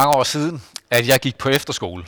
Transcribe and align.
mange 0.00 0.16
år 0.16 0.24
siden, 0.24 0.62
at 0.90 1.08
jeg 1.08 1.20
gik 1.20 1.36
på 1.38 1.48
efterskole. 1.48 2.04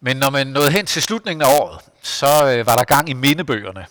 Men 0.00 0.16
når 0.16 0.30
man 0.30 0.46
nåede 0.46 0.70
hen 0.70 0.86
til 0.86 1.02
slutningen 1.02 1.42
af 1.42 1.60
året, 1.60 1.78
så 2.02 2.26
øh, 2.26 2.66
var 2.66 2.76
der 2.76 2.84
gang 2.84 3.08
i 3.08 3.12
mindebøgerne. 3.12 3.86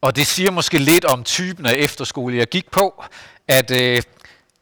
Og 0.00 0.16
det 0.16 0.26
siger 0.26 0.50
måske 0.50 0.78
lidt 0.78 1.04
om 1.04 1.24
typen 1.24 1.66
af 1.66 1.72
efterskole, 1.72 2.36
jeg 2.36 2.46
gik 2.46 2.70
på, 2.70 3.04
at 3.48 3.70
øh, 3.70 4.02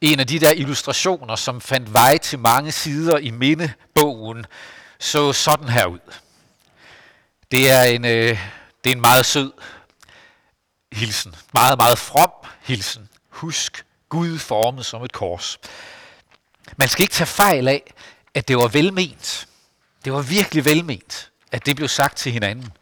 en 0.00 0.20
af 0.20 0.26
de 0.26 0.38
der 0.38 0.50
illustrationer, 0.50 1.36
som 1.36 1.60
fandt 1.60 1.92
vej 1.92 2.18
til 2.18 2.38
mange 2.38 2.72
sider 2.72 3.18
i 3.18 3.30
mindebogen, 3.30 4.46
så 4.98 5.32
sådan 5.32 5.68
her 5.68 5.86
ud. 5.86 6.12
Det 7.50 7.70
er 7.70 7.82
en, 7.82 8.04
øh, 8.04 8.38
det 8.84 8.90
er 8.90 8.94
en 8.96 9.00
meget 9.00 9.26
sød 9.26 9.52
hilsen. 10.92 11.34
Meget, 11.54 11.78
meget 11.78 11.98
from 11.98 12.30
hilsen. 12.60 13.08
Husk 13.28 13.84
Gud 14.08 14.38
formet 14.38 14.86
som 14.86 15.02
et 15.02 15.12
kors. 15.12 15.58
Man 16.76 16.88
skal 16.88 17.02
ikke 17.02 17.14
tage 17.14 17.26
fejl 17.26 17.68
af, 17.68 17.94
at 18.34 18.48
det 18.48 18.56
var 18.56 18.68
velment. 18.68 19.48
Det 20.04 20.12
var 20.12 20.22
virkelig 20.22 20.64
velment, 20.64 21.30
at 21.52 21.66
det 21.66 21.76
blev 21.76 21.88
sagt 21.88 22.16
til 22.16 22.32
hinanden. 22.32 22.72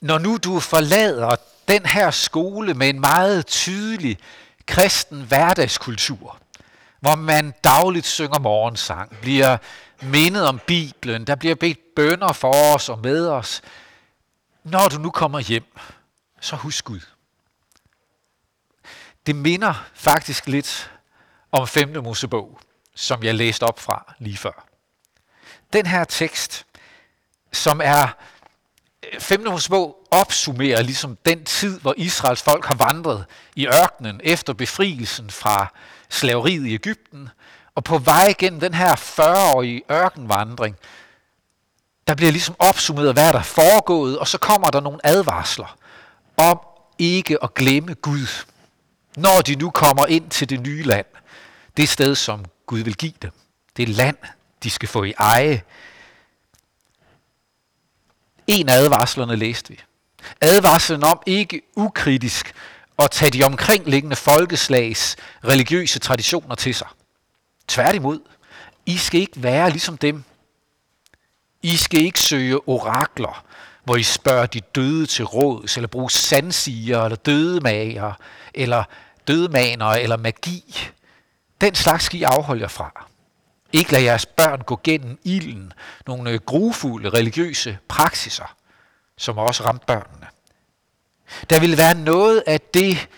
Når 0.00 0.18
nu 0.18 0.36
du 0.36 0.60
forlader 0.60 1.36
den 1.68 1.86
her 1.86 2.10
skole 2.10 2.74
med 2.74 2.88
en 2.88 3.00
meget 3.00 3.46
tydelig 3.46 4.18
kristen 4.66 5.22
hverdagskultur, 5.22 6.38
hvor 7.00 7.14
man 7.14 7.54
dagligt 7.64 8.06
synger 8.06 8.38
morgensang, 8.38 9.16
bliver 9.20 9.56
mindet 10.02 10.48
om 10.48 10.60
Bibelen, 10.66 11.26
der 11.26 11.34
bliver 11.34 11.54
bedt 11.54 11.94
bønder 11.96 12.32
for 12.32 12.74
os 12.74 12.88
og 12.88 12.98
med 12.98 13.28
os. 13.28 13.62
Når 14.64 14.88
du 14.88 14.98
nu 14.98 15.10
kommer 15.10 15.38
hjem, 15.38 15.78
så 16.40 16.56
husk 16.56 16.84
Gud. 16.84 17.00
Det 19.26 19.36
minder 19.36 19.84
faktisk 19.94 20.46
lidt 20.46 20.90
om 21.52 21.66
5. 21.66 22.02
Mosebog, 22.02 22.58
som 22.94 23.22
jeg 23.22 23.34
læste 23.34 23.62
op 23.62 23.80
fra 23.80 24.14
lige 24.18 24.36
før. 24.36 24.66
Den 25.72 25.86
her 25.86 26.04
tekst, 26.04 26.66
som 27.52 27.80
er 27.84 28.08
øh, 29.12 29.20
5. 29.20 29.44
Mosebog 29.44 29.96
opsummerer 30.10 30.82
ligesom 30.82 31.18
den 31.24 31.44
tid, 31.44 31.80
hvor 31.80 31.94
Israels 31.96 32.42
folk 32.42 32.64
har 32.64 32.74
vandret 32.74 33.24
i 33.56 33.66
ørkenen 33.66 34.20
efter 34.24 34.52
befrielsen 34.52 35.30
fra 35.30 35.72
slaveriet 36.08 36.66
i 36.66 36.74
Ægypten, 36.74 37.28
og 37.74 37.84
på 37.84 37.98
vej 37.98 38.34
gennem 38.38 38.60
den 38.60 38.74
her 38.74 38.96
40-årige 38.96 39.82
ørkenvandring, 39.90 40.76
der 42.06 42.14
bliver 42.14 42.32
ligesom 42.32 42.54
opsummeret, 42.58 43.12
hvad 43.12 43.32
der 43.32 43.38
er 43.38 43.42
foregået, 43.42 44.18
og 44.18 44.28
så 44.28 44.38
kommer 44.38 44.70
der 44.70 44.80
nogle 44.80 45.06
advarsler 45.06 45.76
om 46.36 46.60
ikke 46.98 47.44
at 47.44 47.54
glemme 47.54 47.94
Gud, 47.94 48.44
når 49.16 49.40
de 49.40 49.54
nu 49.54 49.70
kommer 49.70 50.06
ind 50.06 50.30
til 50.30 50.50
det 50.50 50.60
nye 50.60 50.82
land. 50.82 51.06
Det 51.80 51.88
sted, 51.88 52.14
som 52.14 52.44
Gud 52.66 52.78
vil 52.80 52.96
give 52.96 53.12
dem. 53.22 53.30
Det 53.76 53.88
land, 53.88 54.16
de 54.62 54.70
skal 54.70 54.88
få 54.88 55.04
i 55.04 55.12
eje. 55.18 55.62
En 58.46 58.68
af 58.68 58.74
advarslerne 58.74 59.36
læste 59.36 59.70
vi. 59.70 59.80
Advarslen 60.40 61.04
om 61.04 61.22
ikke 61.26 61.62
ukritisk 61.76 62.52
at 62.98 63.10
tage 63.10 63.30
de 63.30 63.44
omkringliggende 63.44 64.16
folkeslags 64.16 65.16
religiøse 65.44 65.98
traditioner 65.98 66.54
til 66.54 66.74
sig. 66.74 66.86
Tværtimod, 67.68 68.20
I 68.86 68.96
skal 68.96 69.20
ikke 69.20 69.42
være 69.42 69.70
ligesom 69.70 69.98
dem. 69.98 70.24
I 71.62 71.76
skal 71.76 72.00
ikke 72.00 72.20
søge 72.20 72.68
orakler, 72.68 73.44
hvor 73.84 73.96
I 73.96 74.02
spørger 74.02 74.46
de 74.46 74.60
døde 74.60 75.06
til 75.06 75.24
råds, 75.24 75.76
eller 75.76 75.88
bruge 75.88 76.10
sandsiger, 76.10 77.04
eller 77.04 77.16
dødemager, 77.16 78.12
eller 78.54 78.84
dødemaner, 79.28 79.86
eller 79.86 80.16
magi. 80.16 80.90
Den 81.60 81.74
slags 81.74 82.04
skal 82.04 82.20
I 82.20 82.22
afholde 82.22 82.62
jer 82.62 82.68
fra. 82.68 83.06
Ikke 83.72 83.92
lad 83.92 84.00
jeres 84.00 84.26
børn 84.26 84.60
gå 84.60 84.80
gennem 84.84 85.18
ilden, 85.24 85.72
nogle 86.06 86.30
øh, 86.30 86.40
grufulde 86.46 87.08
religiøse 87.08 87.78
praksiser, 87.88 88.56
som 89.16 89.38
også 89.38 89.64
ramt 89.64 89.86
børnene. 89.86 90.26
Der 91.50 91.60
vil 91.60 91.76
være 91.76 91.94
noget 91.94 92.42
af 92.46 92.60
det, 92.60 93.08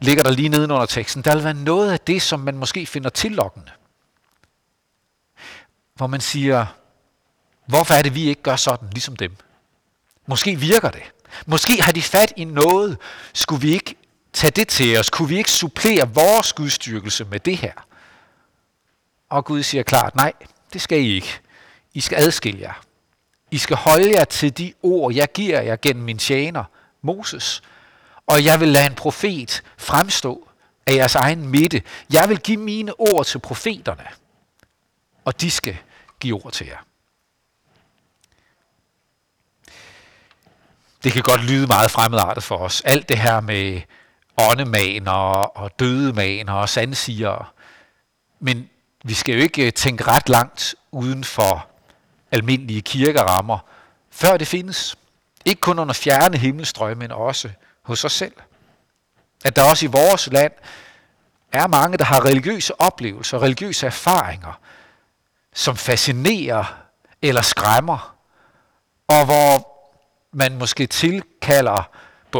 ligger 0.00 0.22
der 0.22 0.30
lige 0.30 0.48
nedenunder 0.48 0.86
teksten, 0.86 1.22
der 1.22 1.34
vil 1.34 1.44
være 1.44 1.54
noget 1.54 1.92
af 1.92 2.00
det, 2.00 2.22
som 2.22 2.40
man 2.40 2.56
måske 2.56 2.86
finder 2.86 3.10
tillokkende. 3.10 3.70
Hvor 5.94 6.06
man 6.06 6.20
siger, 6.20 6.66
hvorfor 7.66 7.94
er 7.94 8.02
det, 8.02 8.14
vi 8.14 8.28
ikke 8.28 8.42
gør 8.42 8.56
sådan, 8.56 8.88
ligesom 8.90 9.16
dem? 9.16 9.36
Måske 10.26 10.56
virker 10.56 10.90
det. 10.90 11.02
Måske 11.46 11.82
har 11.82 11.92
de 11.92 12.02
fat 12.02 12.32
i 12.36 12.44
noget. 12.44 12.98
Skulle 13.32 13.60
vi 13.60 13.72
ikke 13.72 13.94
tage 14.36 14.50
det 14.50 14.68
til 14.68 14.98
os? 14.98 15.10
Kunne 15.10 15.28
vi 15.28 15.36
ikke 15.36 15.50
supplere 15.50 16.14
vores 16.14 16.52
gudstyrkelse 16.52 17.24
med 17.24 17.40
det 17.40 17.56
her? 17.56 17.72
Og 19.28 19.44
Gud 19.44 19.62
siger 19.62 19.82
klart, 19.82 20.16
nej, 20.16 20.32
det 20.72 20.80
skal 20.80 21.00
I 21.00 21.14
ikke. 21.14 21.40
I 21.94 22.00
skal 22.00 22.18
adskille 22.18 22.60
jer. 22.60 22.82
I 23.50 23.58
skal 23.58 23.76
holde 23.76 24.10
jer 24.10 24.24
til 24.24 24.58
de 24.58 24.72
ord, 24.82 25.14
jeg 25.14 25.32
giver 25.32 25.60
jer 25.60 25.76
gennem 25.76 26.04
min 26.04 26.18
tjener, 26.18 26.64
Moses. 27.02 27.62
Og 28.26 28.44
jeg 28.44 28.60
vil 28.60 28.68
lade 28.68 28.86
en 28.86 28.94
profet 28.94 29.62
fremstå 29.78 30.48
af 30.86 30.94
jeres 30.94 31.14
egen 31.14 31.48
midte. 31.48 31.82
Jeg 32.12 32.28
vil 32.28 32.38
give 32.38 32.56
mine 32.56 33.00
ord 33.00 33.26
til 33.26 33.38
profeterne, 33.38 34.06
og 35.24 35.40
de 35.40 35.50
skal 35.50 35.76
give 36.20 36.44
ord 36.44 36.52
til 36.52 36.66
jer. 36.66 36.78
Det 41.04 41.12
kan 41.12 41.22
godt 41.22 41.44
lyde 41.44 41.66
meget 41.66 41.90
fremmedartet 41.90 42.44
for 42.44 42.56
os. 42.56 42.80
Alt 42.80 43.08
det 43.08 43.18
her 43.18 43.40
med 43.40 43.82
åndemaner 44.36 45.12
og 45.12 45.70
dødemaner 45.78 46.52
og 46.52 46.68
sandsigere. 46.68 47.44
Men 48.40 48.70
vi 49.04 49.14
skal 49.14 49.34
jo 49.34 49.40
ikke 49.40 49.66
øh, 49.66 49.72
tænke 49.72 50.04
ret 50.04 50.28
langt 50.28 50.74
uden 50.90 51.24
for 51.24 51.66
almindelige 52.32 52.82
kirkerammer, 52.82 53.58
før 54.10 54.36
det 54.36 54.48
findes. 54.48 54.96
Ikke 55.44 55.60
kun 55.60 55.78
under 55.78 55.94
fjerne 55.94 56.36
himmelstrøm, 56.38 56.96
men 56.96 57.12
også 57.12 57.50
hos 57.82 58.04
os 58.04 58.12
selv. 58.12 58.32
At 59.44 59.56
der 59.56 59.62
også 59.62 59.86
i 59.86 59.88
vores 59.88 60.28
land 60.32 60.52
er 61.52 61.66
mange, 61.66 61.98
der 61.98 62.04
har 62.04 62.24
religiøse 62.24 62.80
oplevelser, 62.80 63.42
religiøse 63.42 63.86
erfaringer, 63.86 64.60
som 65.54 65.76
fascinerer 65.76 66.64
eller 67.22 67.42
skræmmer, 67.42 68.16
og 69.08 69.24
hvor 69.24 69.76
man 70.32 70.58
måske 70.58 70.86
tilkalder 70.86 71.90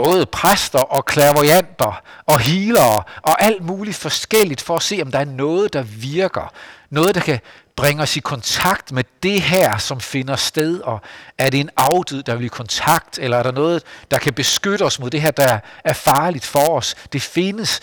både 0.02 0.26
præster 0.26 0.78
og 0.78 1.04
klaverianter 1.04 2.02
og 2.26 2.40
healere 2.40 3.02
og 3.22 3.42
alt 3.42 3.64
muligt 3.64 3.96
forskelligt 3.96 4.60
for 4.60 4.76
at 4.76 4.82
se, 4.82 4.98
om 5.02 5.10
der 5.10 5.18
er 5.18 5.24
noget, 5.24 5.72
der 5.72 5.82
virker. 5.82 6.52
Noget, 6.90 7.14
der 7.14 7.20
kan 7.20 7.40
bringe 7.76 8.02
os 8.02 8.16
i 8.16 8.20
kontakt 8.20 8.92
med 8.92 9.04
det 9.22 9.42
her, 9.42 9.78
som 9.78 10.00
finder 10.00 10.36
sted, 10.36 10.80
og 10.80 11.00
er 11.38 11.50
det 11.50 11.60
en 11.60 11.70
afdød, 11.76 12.22
der 12.22 12.34
vil 12.34 12.44
i 12.44 12.48
kontakt, 12.48 13.18
eller 13.18 13.36
er 13.36 13.42
der 13.42 13.52
noget, 13.52 13.82
der 14.10 14.18
kan 14.18 14.34
beskytte 14.34 14.82
os 14.82 14.98
mod 14.98 15.10
det 15.10 15.22
her, 15.22 15.30
der 15.30 15.58
er 15.84 15.92
farligt 15.92 16.44
for 16.44 16.76
os. 16.76 16.94
Det 17.12 17.22
findes, 17.22 17.80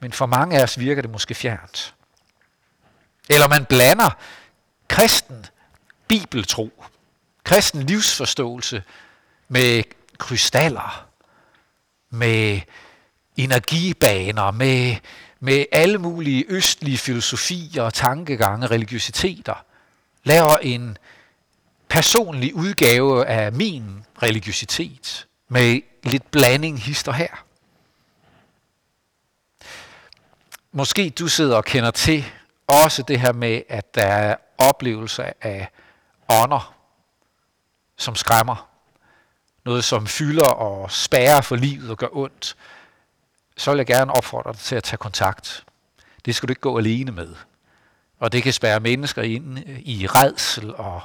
men 0.00 0.12
for 0.12 0.26
mange 0.26 0.58
af 0.58 0.62
os 0.62 0.78
virker 0.78 1.02
det 1.02 1.10
måske 1.10 1.34
fjernt. 1.34 1.94
Eller 3.30 3.48
man 3.48 3.64
blander 3.64 4.10
kristen 4.88 5.46
bibeltro, 6.08 6.70
kristen 7.44 7.82
livsforståelse 7.82 8.82
med 9.48 9.82
krystaller, 10.18 11.06
med 12.14 12.60
energibaner, 13.36 14.50
med, 14.50 14.96
med 15.40 15.64
alle 15.72 15.98
mulige 15.98 16.44
østlige 16.48 16.98
filosofier, 16.98 17.90
tankegange, 17.90 18.66
religiøsiteter. 18.66 19.64
Laver 20.24 20.56
en 20.56 20.98
personlig 21.88 22.54
udgave 22.54 23.26
af 23.26 23.52
min 23.52 24.04
religiøsitet 24.22 25.26
med 25.48 25.80
lidt 26.02 26.30
blanding 26.30 26.82
hister 26.82 27.12
her. 27.12 27.44
Måske 30.72 31.10
du 31.10 31.28
sidder 31.28 31.56
og 31.56 31.64
kender 31.64 31.90
til 31.90 32.24
også 32.66 33.02
det 33.02 33.20
her 33.20 33.32
med, 33.32 33.62
at 33.68 33.94
der 33.94 34.06
er 34.06 34.36
oplevelser 34.58 35.32
af 35.40 35.68
ånder, 36.28 36.74
som 37.96 38.14
skræmmer 38.14 38.73
noget, 39.64 39.84
som 39.84 40.06
fylder 40.06 40.48
og 40.48 40.90
spærrer 40.90 41.40
for 41.40 41.56
livet 41.56 41.90
og 41.90 41.96
gør 41.96 42.08
ondt, 42.12 42.56
så 43.56 43.70
vil 43.70 43.78
jeg 43.78 43.86
gerne 43.86 44.12
opfordre 44.12 44.52
dig 44.52 44.60
til 44.60 44.76
at 44.76 44.84
tage 44.84 44.98
kontakt. 44.98 45.64
Det 46.24 46.34
skal 46.34 46.48
du 46.48 46.50
ikke 46.50 46.60
gå 46.60 46.78
alene 46.78 47.12
med. 47.12 47.34
Og 48.18 48.32
det 48.32 48.42
kan 48.42 48.52
spærre 48.52 48.80
mennesker 48.80 49.22
ind 49.22 49.58
i 49.68 50.06
redsel 50.06 50.74
og 50.74 51.02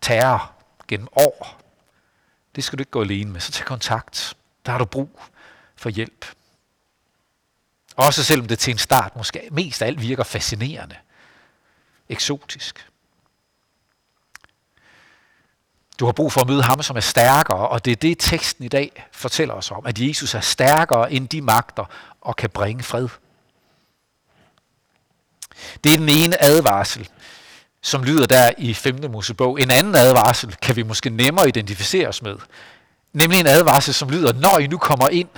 terror 0.00 0.52
gennem 0.88 1.08
år. 1.16 1.60
Det 2.56 2.64
skal 2.64 2.78
du 2.78 2.80
ikke 2.80 2.90
gå 2.90 3.02
alene 3.02 3.32
med. 3.32 3.40
Så 3.40 3.52
tag 3.52 3.66
kontakt. 3.66 4.36
Der 4.66 4.72
har 4.72 4.78
du 4.78 4.84
brug 4.84 5.20
for 5.76 5.88
hjælp. 5.88 6.26
Også 7.96 8.24
selvom 8.24 8.48
det 8.48 8.58
til 8.58 8.70
en 8.70 8.78
start 8.78 9.16
måske 9.16 9.48
mest 9.50 9.82
af 9.82 9.86
alt 9.86 10.00
virker 10.00 10.24
fascinerende. 10.24 10.96
Eksotisk. 12.08 12.88
Du 16.00 16.04
har 16.04 16.12
brug 16.12 16.32
for 16.32 16.40
at 16.40 16.48
møde 16.48 16.62
ham, 16.62 16.82
som 16.82 16.96
er 16.96 17.00
stærkere, 17.00 17.68
og 17.68 17.84
det 17.84 17.90
er 17.92 17.96
det, 17.96 18.16
teksten 18.18 18.64
i 18.64 18.68
dag 18.68 19.06
fortæller 19.12 19.54
os 19.54 19.70
om, 19.70 19.86
at 19.86 19.98
Jesus 19.98 20.34
er 20.34 20.40
stærkere 20.40 21.12
end 21.12 21.28
de 21.28 21.40
magter 21.40 21.84
og 22.20 22.36
kan 22.36 22.50
bringe 22.50 22.82
fred. 22.82 23.08
Det 25.84 25.92
er 25.92 25.96
den 25.96 26.08
ene 26.08 26.42
advarsel, 26.42 27.08
som 27.82 28.04
lyder 28.04 28.26
der 28.26 28.50
i 28.58 28.74
5. 28.74 29.10
Mosebog. 29.10 29.60
En 29.60 29.70
anden 29.70 29.94
advarsel 29.94 30.56
kan 30.62 30.76
vi 30.76 30.82
måske 30.82 31.10
nemmere 31.10 31.48
identificere 31.48 32.08
os 32.08 32.22
med. 32.22 32.36
Nemlig 33.12 33.40
en 33.40 33.46
advarsel, 33.46 33.94
som 33.94 34.10
lyder, 34.10 34.32
når 34.32 34.58
I 34.58 34.66
nu 34.66 34.78
kommer 34.78 35.08
ind 35.08 35.28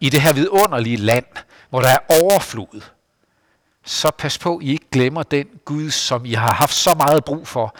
i 0.00 0.10
det 0.10 0.20
her 0.20 0.32
vidunderlige 0.32 0.96
land, 0.96 1.24
hvor 1.70 1.80
der 1.80 1.88
er 1.88 2.22
overflod, 2.22 2.80
så 3.84 4.10
pas 4.10 4.38
på, 4.38 4.60
I 4.62 4.70
ikke 4.70 4.90
glemmer 4.92 5.22
den 5.22 5.46
Gud, 5.64 5.90
som 5.90 6.24
I 6.24 6.32
har 6.34 6.52
haft 6.52 6.74
så 6.74 6.94
meget 6.94 7.24
brug 7.24 7.48
for, 7.48 7.76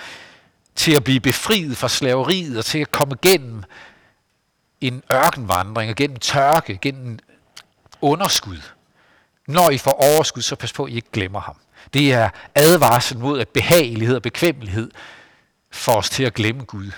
til 0.76 0.96
at 0.96 1.04
blive 1.04 1.20
befriet 1.20 1.76
fra 1.76 1.88
slaveriet 1.88 2.58
og 2.58 2.64
til 2.64 2.78
at 2.78 2.90
komme 2.90 3.16
gennem 3.22 3.62
en 4.80 5.02
ørkenvandring 5.12 5.90
og 5.90 5.96
gennem 5.96 6.16
tørke, 6.16 6.78
gennem 6.82 7.18
underskud. 8.00 8.60
Når 9.48 9.70
I 9.70 9.78
får 9.78 9.90
overskud, 9.90 10.42
så 10.42 10.56
pas 10.56 10.72
på, 10.72 10.84
at 10.84 10.92
I 10.92 10.96
ikke 10.96 11.10
glemmer 11.12 11.40
ham. 11.40 11.56
Det 11.94 12.12
er 12.12 12.30
advarsel 12.54 13.18
mod, 13.18 13.40
at 13.40 13.48
behagelighed 13.48 14.16
og 14.16 14.22
bekvemmelighed 14.22 14.90
får 15.70 15.94
os 15.96 16.10
til 16.10 16.24
at 16.24 16.34
glemme 16.34 16.64
Gud. 16.64 16.90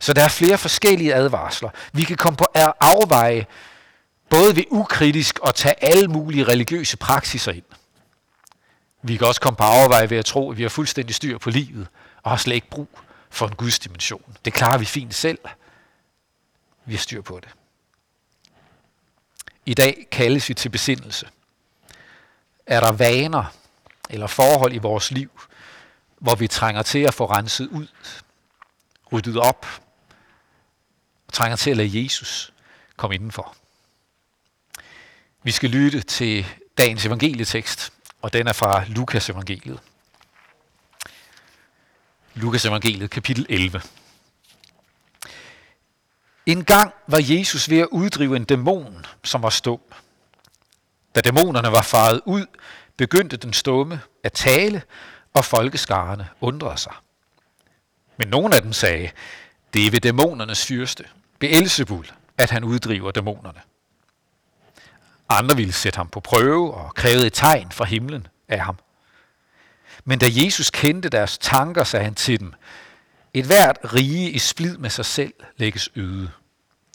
Så 0.00 0.12
der 0.12 0.24
er 0.24 0.28
flere 0.28 0.58
forskellige 0.58 1.14
advarsler. 1.14 1.70
Vi 1.92 2.04
kan 2.04 2.16
komme 2.16 2.36
på 2.36 2.46
afveje, 2.80 3.46
både 4.30 4.56
ved 4.56 4.64
ukritisk 4.70 5.38
at 5.46 5.54
tage 5.54 5.84
alle 5.84 6.08
mulige 6.08 6.44
religiøse 6.44 6.96
praksiser 6.96 7.52
ind. 7.52 7.64
Vi 9.02 9.16
kan 9.16 9.26
også 9.26 9.40
komme 9.40 9.56
på 9.56 9.62
afveje 9.62 10.10
ved 10.10 10.18
at 10.18 10.24
tro, 10.24 10.50
at 10.50 10.58
vi 10.58 10.62
har 10.62 10.68
fuldstændig 10.68 11.14
styr 11.14 11.38
på 11.38 11.50
livet, 11.50 11.86
og 12.24 12.30
har 12.30 12.36
slet 12.36 12.54
ikke 12.54 12.70
brug 12.70 12.88
for 13.30 13.46
en 13.46 13.54
Guds 13.54 13.78
dimension. 13.78 14.36
Det 14.44 14.52
klarer 14.52 14.78
vi 14.78 14.84
fint 14.84 15.14
selv. 15.14 15.38
Vi 16.84 16.94
har 16.94 16.98
styr 16.98 17.22
på 17.22 17.40
det. 17.40 17.48
I 19.66 19.74
dag 19.74 20.06
kaldes 20.10 20.48
vi 20.48 20.54
til 20.54 20.68
besindelse. 20.68 21.28
Er 22.66 22.80
der 22.80 22.92
vaner 22.92 23.44
eller 24.10 24.26
forhold 24.26 24.72
i 24.72 24.78
vores 24.78 25.10
liv, 25.10 25.30
hvor 26.18 26.34
vi 26.34 26.48
trænger 26.48 26.82
til 26.82 26.98
at 26.98 27.14
få 27.14 27.26
renset 27.26 27.68
ud, 27.68 27.86
ryddet 29.12 29.36
op, 29.36 29.66
trænger 31.32 31.56
til 31.56 31.70
at 31.70 31.76
lade 31.76 32.02
Jesus 32.04 32.52
komme 32.96 33.14
indenfor. 33.14 33.56
Vi 35.42 35.50
skal 35.50 35.70
lytte 35.70 36.00
til 36.00 36.46
dagens 36.78 37.06
evangelietekst, 37.06 37.92
og 38.22 38.32
den 38.32 38.46
er 38.46 38.52
fra 38.52 38.84
Lukas 38.84 39.30
evangeliet. 39.30 39.80
Lukas 42.36 42.64
evangeliet, 42.64 43.10
kapitel 43.10 43.46
11. 43.48 43.82
En 46.46 46.64
gang 46.64 46.94
var 47.06 47.20
Jesus 47.22 47.70
ved 47.70 47.78
at 47.78 47.88
uddrive 47.90 48.36
en 48.36 48.44
dæmon, 48.44 49.06
som 49.24 49.42
var 49.42 49.50
stum. 49.50 49.80
Da 51.14 51.20
dæmonerne 51.20 51.72
var 51.72 51.82
faret 51.82 52.20
ud, 52.24 52.46
begyndte 52.96 53.36
den 53.36 53.52
stumme 53.52 54.00
at 54.24 54.32
tale, 54.32 54.82
og 55.34 55.44
folkeskarerne 55.44 56.28
undrede 56.40 56.78
sig. 56.78 56.92
Men 58.16 58.28
nogle 58.28 58.56
af 58.56 58.62
dem 58.62 58.72
sagde, 58.72 59.10
det 59.74 59.86
er 59.86 59.90
ved 59.90 60.00
dæmonernes 60.00 60.66
fyrste, 60.66 61.04
Beelzebul, 61.38 62.06
at 62.38 62.50
han 62.50 62.64
uddriver 62.64 63.10
dæmonerne. 63.10 63.60
Andre 65.28 65.56
ville 65.56 65.72
sætte 65.72 65.96
ham 65.96 66.08
på 66.08 66.20
prøve 66.20 66.74
og 66.74 66.94
krævede 66.94 67.26
et 67.26 67.32
tegn 67.32 67.72
fra 67.72 67.84
himlen 67.84 68.26
af 68.48 68.60
ham. 68.60 68.78
Men 70.04 70.18
da 70.18 70.26
Jesus 70.30 70.70
kendte 70.70 71.08
deres 71.08 71.38
tanker, 71.38 71.84
sagde 71.84 72.04
han 72.04 72.14
til 72.14 72.40
dem, 72.40 72.52
et 73.34 73.44
hvert 73.44 73.78
rige 73.94 74.30
i 74.30 74.38
splid 74.38 74.76
med 74.76 74.90
sig 74.90 75.04
selv 75.04 75.32
lægges 75.56 75.88
øde, 75.96 76.30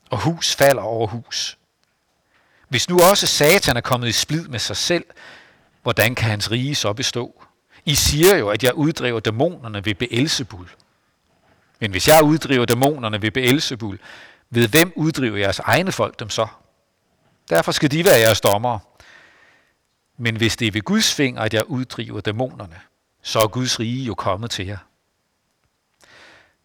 og 0.10 0.18
hus 0.18 0.56
falder 0.56 0.82
over 0.82 1.08
hus. 1.08 1.58
Hvis 2.70 2.90
nu 2.90 3.00
også 3.00 3.28
Satan 3.28 3.78
er 3.78 3.82
kommet 3.82 4.08
i 4.08 4.12
splid 4.12 4.48
med 4.48 4.60
sig 4.60 4.78
selv, 4.78 5.06
hvordan 5.84 6.16
kan 6.16 6.30
hans 6.30 6.52
rige 6.52 6.76
så 6.76 6.94
bestå? 6.94 7.44
I 7.86 7.96
siger 7.96 8.36
jo, 8.36 8.50
at 8.50 8.64
jeg 8.64 8.74
uddriver 8.74 9.20
dæmonerne 9.20 9.86
ved 9.86 9.96
Beelzebul. 9.96 10.70
Men 11.80 11.92
hvis 11.92 12.08
jeg 12.08 12.24
uddriver 12.24 12.66
dæmonerne 12.66 13.22
ved 13.22 13.32
Beelzebul, 13.32 14.00
ved 14.50 14.68
hvem 14.68 14.94
uddriver 14.96 15.38
jeres 15.38 15.60
egne 15.60 15.92
folk 15.92 16.20
dem 16.20 16.30
så? 16.30 16.48
Derfor 17.50 17.72
skal 17.72 17.92
de 17.92 18.06
være 18.06 18.20
jeres 18.20 18.42
dommere. 18.42 18.80
Men 20.18 20.36
hvis 20.36 20.58
det 20.58 20.68
er 20.68 20.72
ved 20.72 20.82
Guds 20.82 21.14
finger, 21.14 21.42
at 21.42 21.54
jeg 21.54 21.64
uddriver 21.66 22.22
dæmonerne, 22.22 22.80
så 23.22 23.40
er 23.40 23.48
Guds 23.48 23.80
rige 23.80 24.06
jo 24.06 24.16
kommet 24.16 24.52
til 24.52 24.66
jer. 24.66 24.78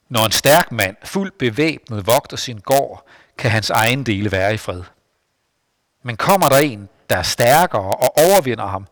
Når 0.09 0.25
en 0.25 0.33
stærk 0.33 0.73
mand, 0.73 0.97
fuldt 1.05 1.39
bevæbnet, 1.39 2.07
vogter 2.07 2.37
sin 2.37 2.59
gård, 2.59 3.07
kan 3.39 3.51
hans 3.51 3.71
egen 3.71 4.07
dele 4.07 4.33
være 4.33 4.55
i 4.55 4.57
fred. 4.57 4.83
Men 6.03 6.17
kommer 6.17 6.49
der 6.49 6.59
en, 6.59 6.89
der 7.11 7.17
er 7.17 7.23
stærkere 7.23 7.97
og 7.97 8.19
overvinder 8.19 8.67
ham, 8.67 8.87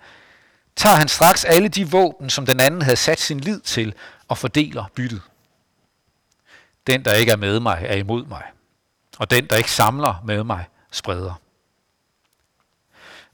tager 0.76 0.96
han 0.96 1.08
straks 1.08 1.44
alle 1.44 1.68
de 1.68 1.90
våben, 1.90 2.30
som 2.30 2.46
den 2.46 2.60
anden 2.60 2.82
havde 2.82 2.96
sat 2.96 3.20
sin 3.20 3.40
lid 3.40 3.60
til, 3.60 3.94
og 4.28 4.38
fordeler 4.38 4.84
byttet. 4.94 5.22
Den, 6.86 7.04
der 7.04 7.14
ikke 7.14 7.32
er 7.32 7.36
med 7.36 7.60
mig, 7.60 7.82
er 7.86 7.96
imod 7.96 8.26
mig, 8.26 8.42
og 9.18 9.30
den, 9.30 9.46
der 9.46 9.56
ikke 9.56 9.70
samler 9.70 10.22
med 10.24 10.44
mig, 10.44 10.64
spreder. 10.90 11.34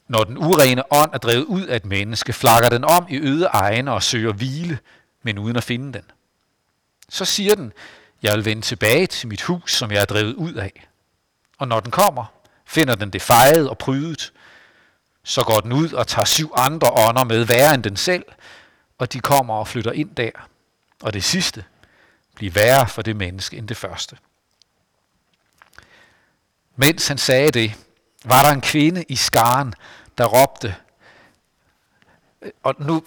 Når 0.08 0.24
den 0.24 0.38
urene 0.38 0.92
ånd 0.92 1.10
er 1.14 1.18
drevet 1.18 1.44
ud 1.44 1.62
af 1.62 1.76
et 1.76 1.84
menneske, 1.84 2.32
flakker 2.32 2.68
den 2.68 2.84
om 2.84 3.06
i 3.10 3.18
øde 3.18 3.46
egne 3.46 3.92
og 3.92 4.02
søger 4.02 4.32
hvile, 4.32 4.78
men 5.22 5.38
uden 5.38 5.56
at 5.56 5.64
finde 5.64 5.92
den. 5.92 6.04
Så 7.08 7.24
siger 7.24 7.54
den, 7.54 7.72
jeg 8.22 8.34
vil 8.34 8.44
vende 8.44 8.62
tilbage 8.62 9.06
til 9.06 9.28
mit 9.28 9.42
hus, 9.42 9.74
som 9.74 9.90
jeg 9.90 10.00
er 10.00 10.04
drevet 10.04 10.34
ud 10.34 10.54
af. 10.54 10.86
Og 11.58 11.68
når 11.68 11.80
den 11.80 11.90
kommer, 11.90 12.24
finder 12.66 12.94
den 12.94 13.10
det 13.10 13.22
fejet 13.22 13.68
og 13.68 13.78
prydet. 13.78 14.32
Så 15.24 15.42
går 15.42 15.60
den 15.60 15.72
ud 15.72 15.92
og 15.92 16.06
tager 16.06 16.24
syv 16.24 16.52
andre 16.56 16.90
ånder 16.90 17.24
med 17.24 17.44
værre 17.44 17.74
end 17.74 17.82
den 17.82 17.96
selv, 17.96 18.24
og 18.98 19.12
de 19.12 19.20
kommer 19.20 19.54
og 19.54 19.68
flytter 19.68 19.92
ind 19.92 20.14
der. 20.14 20.30
Og 21.02 21.12
det 21.12 21.24
sidste 21.24 21.64
bliver 22.34 22.52
værre 22.52 22.88
for 22.88 23.02
det 23.02 23.16
menneske 23.16 23.56
end 23.56 23.68
det 23.68 23.76
første. 23.76 24.16
Mens 26.76 27.08
han 27.08 27.18
sagde 27.18 27.50
det, 27.50 27.74
var 28.24 28.42
der 28.42 28.50
en 28.50 28.60
kvinde 28.60 29.04
i 29.08 29.16
skaren, 29.16 29.74
der 30.18 30.24
råbte, 30.24 30.74
og 32.64 32.74
nu 32.78 33.02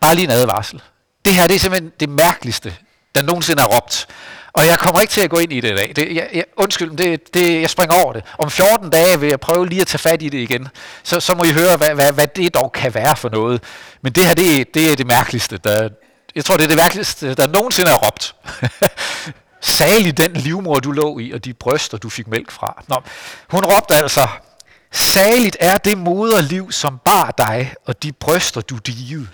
bare 0.00 0.14
lige 0.14 0.24
en 0.24 0.30
advarsel. 0.30 0.82
Det 1.24 1.34
her 1.34 1.46
det 1.46 1.54
er 1.54 1.58
simpelthen 1.58 1.92
det 2.00 2.08
mærkeligste, 2.08 2.76
der 3.14 3.22
nogensinde 3.22 3.62
er 3.62 3.66
råbt. 3.66 4.06
Og 4.52 4.66
jeg 4.66 4.78
kommer 4.78 5.00
ikke 5.00 5.10
til 5.10 5.20
at 5.20 5.30
gå 5.30 5.38
ind 5.38 5.52
i 5.52 5.60
det 5.60 5.72
i 5.72 5.76
dag. 5.76 5.92
Det, 5.96 6.14
jeg, 6.14 6.28
jeg, 6.32 6.44
undskyld, 6.56 6.96
det, 6.96 7.34
det, 7.34 7.60
jeg 7.60 7.70
springer 7.70 7.94
over 8.02 8.12
det. 8.12 8.24
Om 8.38 8.50
14 8.50 8.90
dage 8.90 9.20
vil 9.20 9.28
jeg 9.28 9.40
prøve 9.40 9.68
lige 9.68 9.80
at 9.80 9.86
tage 9.86 9.98
fat 9.98 10.22
i 10.22 10.28
det 10.28 10.38
igen. 10.38 10.68
Så, 11.02 11.20
så 11.20 11.34
må 11.34 11.44
I 11.44 11.50
høre, 11.52 11.76
hvad, 11.76 11.94
hvad, 11.94 12.12
hvad 12.12 12.26
det 12.26 12.54
dog 12.54 12.72
kan 12.72 12.94
være 12.94 13.16
for 13.16 13.28
noget. 13.28 13.62
Men 14.02 14.12
det 14.12 14.26
her, 14.26 14.34
det, 14.34 14.74
det 14.74 14.92
er 14.92 14.96
det 14.96 15.06
mærkeligste. 15.06 15.58
Der, 15.58 15.88
jeg 16.34 16.44
tror, 16.44 16.56
det 16.56 16.64
er 16.64 16.68
det 16.68 16.76
mærkeligste, 16.76 17.34
der 17.34 17.46
nogensinde 17.46 17.90
er 17.90 17.94
råbt. 17.94 18.34
Salig 19.60 20.18
den 20.18 20.32
livmor, 20.32 20.74
du 20.74 20.92
lå 20.92 21.18
i, 21.18 21.32
og 21.32 21.44
de 21.44 21.54
bryster, 21.54 21.98
du 21.98 22.08
fik 22.08 22.28
mælk 22.28 22.50
fra. 22.50 22.82
Nå, 22.88 23.02
hun 23.48 23.64
råbte 23.64 23.94
altså, 23.94 24.28
Saligt 24.94 25.56
er 25.60 25.78
det 25.78 25.98
moderliv, 25.98 26.72
som 26.72 26.98
bar 26.98 27.30
dig, 27.30 27.74
og 27.84 28.02
de 28.02 28.12
bryster, 28.12 28.60
du 28.60 28.76
digede. 28.76 29.28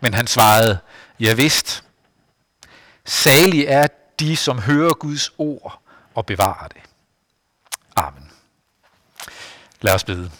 Men 0.00 0.14
han 0.14 0.26
svarede, 0.26 0.78
ja 1.20 1.34
vidst. 1.34 1.84
Salig 3.04 3.64
er 3.64 3.88
de, 4.20 4.36
som 4.36 4.58
hører 4.58 4.94
Guds 4.94 5.30
ord 5.38 5.82
og 6.14 6.26
bevarer 6.26 6.68
det. 6.68 6.80
Amen. 7.96 8.30
Lad 9.80 9.94
os 9.94 10.04
bede. 10.04 10.30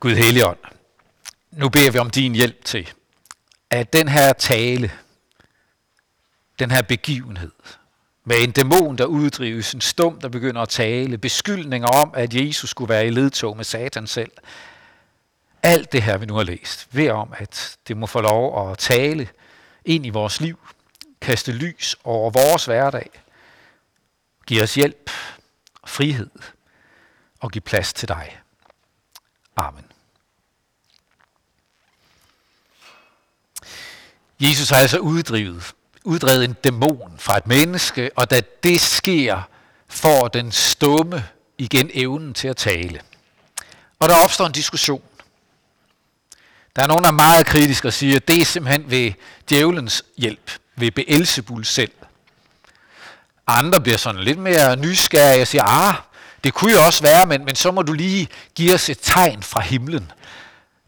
Gud 0.00 0.14
Helligånd, 0.14 0.58
nu 1.50 1.68
beder 1.68 1.90
vi 1.90 1.98
om 1.98 2.10
din 2.10 2.34
hjælp 2.34 2.64
til, 2.64 2.92
at 3.70 3.92
den 3.92 4.08
her 4.08 4.32
tale, 4.32 4.92
den 6.58 6.70
her 6.70 6.82
begivenhed, 6.82 7.52
med 8.24 8.36
en 8.42 8.50
dæmon, 8.50 8.98
der 8.98 9.04
uddrives, 9.04 9.72
en 9.72 9.80
stum, 9.80 10.20
der 10.20 10.28
begynder 10.28 10.62
at 10.62 10.68
tale, 10.68 11.18
beskyldninger 11.18 11.88
om, 11.88 12.10
at 12.14 12.34
Jesus 12.34 12.70
skulle 12.70 12.88
være 12.88 13.06
i 13.06 13.10
ledtog 13.10 13.56
med 13.56 13.64
Satan 13.64 14.06
selv. 14.06 14.32
Alt 15.62 15.92
det 15.92 16.02
her, 16.02 16.18
vi 16.18 16.26
nu 16.26 16.34
har 16.34 16.42
læst, 16.42 16.88
ved 16.90 17.10
om, 17.10 17.34
at 17.36 17.76
det 17.88 17.96
må 17.96 18.06
få 18.06 18.20
lov 18.20 18.70
at 18.70 18.78
tale 18.78 19.28
ind 19.84 20.06
i 20.06 20.10
vores 20.10 20.40
liv, 20.40 20.58
kaste 21.20 21.52
lys 21.52 21.96
over 22.04 22.30
vores 22.30 22.64
hverdag, 22.64 23.10
give 24.46 24.62
os 24.62 24.74
hjælp, 24.74 25.10
frihed 25.86 26.30
og 27.40 27.50
give 27.50 27.62
plads 27.62 27.92
til 27.92 28.08
dig. 28.08 28.40
Amen. 29.56 29.84
Jesus 34.40 34.70
har 34.70 34.76
altså 34.76 34.98
uddrivet 34.98 35.74
uddrevet 36.04 36.44
en 36.44 36.52
dæmon 36.52 37.12
fra 37.18 37.36
et 37.36 37.46
menneske, 37.46 38.10
og 38.16 38.30
da 38.30 38.40
det 38.62 38.80
sker, 38.80 39.48
får 39.88 40.28
den 40.28 40.52
stumme 40.52 41.24
igen 41.58 41.90
evnen 41.94 42.34
til 42.34 42.48
at 42.48 42.56
tale. 42.56 43.00
Og 43.98 44.08
der 44.08 44.24
opstår 44.24 44.46
en 44.46 44.52
diskussion. 44.52 45.02
Der 46.76 46.82
er 46.82 46.86
nogen, 46.86 47.04
der 47.04 47.10
er 47.10 47.14
meget 47.14 47.46
kritiske 47.46 47.88
og 47.88 47.92
siger, 47.92 48.16
at 48.16 48.28
det 48.28 48.40
er 48.40 48.44
simpelthen 48.44 48.90
ved 48.90 49.12
djævelens 49.50 50.04
hjælp, 50.18 50.50
ved 50.76 50.90
Beelzebul 50.90 51.64
selv. 51.64 51.92
Andre 53.46 53.80
bliver 53.80 53.98
sådan 53.98 54.20
lidt 54.20 54.38
mere 54.38 54.76
nysgerrige 54.76 55.42
og 55.42 55.46
siger, 55.46 55.64
ah, 55.64 55.94
Det 56.44 56.54
kunne 56.54 56.72
jo 56.72 56.84
også 56.84 57.02
være, 57.02 57.26
men, 57.26 57.44
men 57.44 57.54
så 57.54 57.70
må 57.70 57.82
du 57.82 57.92
lige 57.92 58.28
give 58.54 58.74
os 58.74 58.88
et 58.88 58.98
tegn 59.02 59.42
fra 59.42 59.60
himlen. 59.60 60.12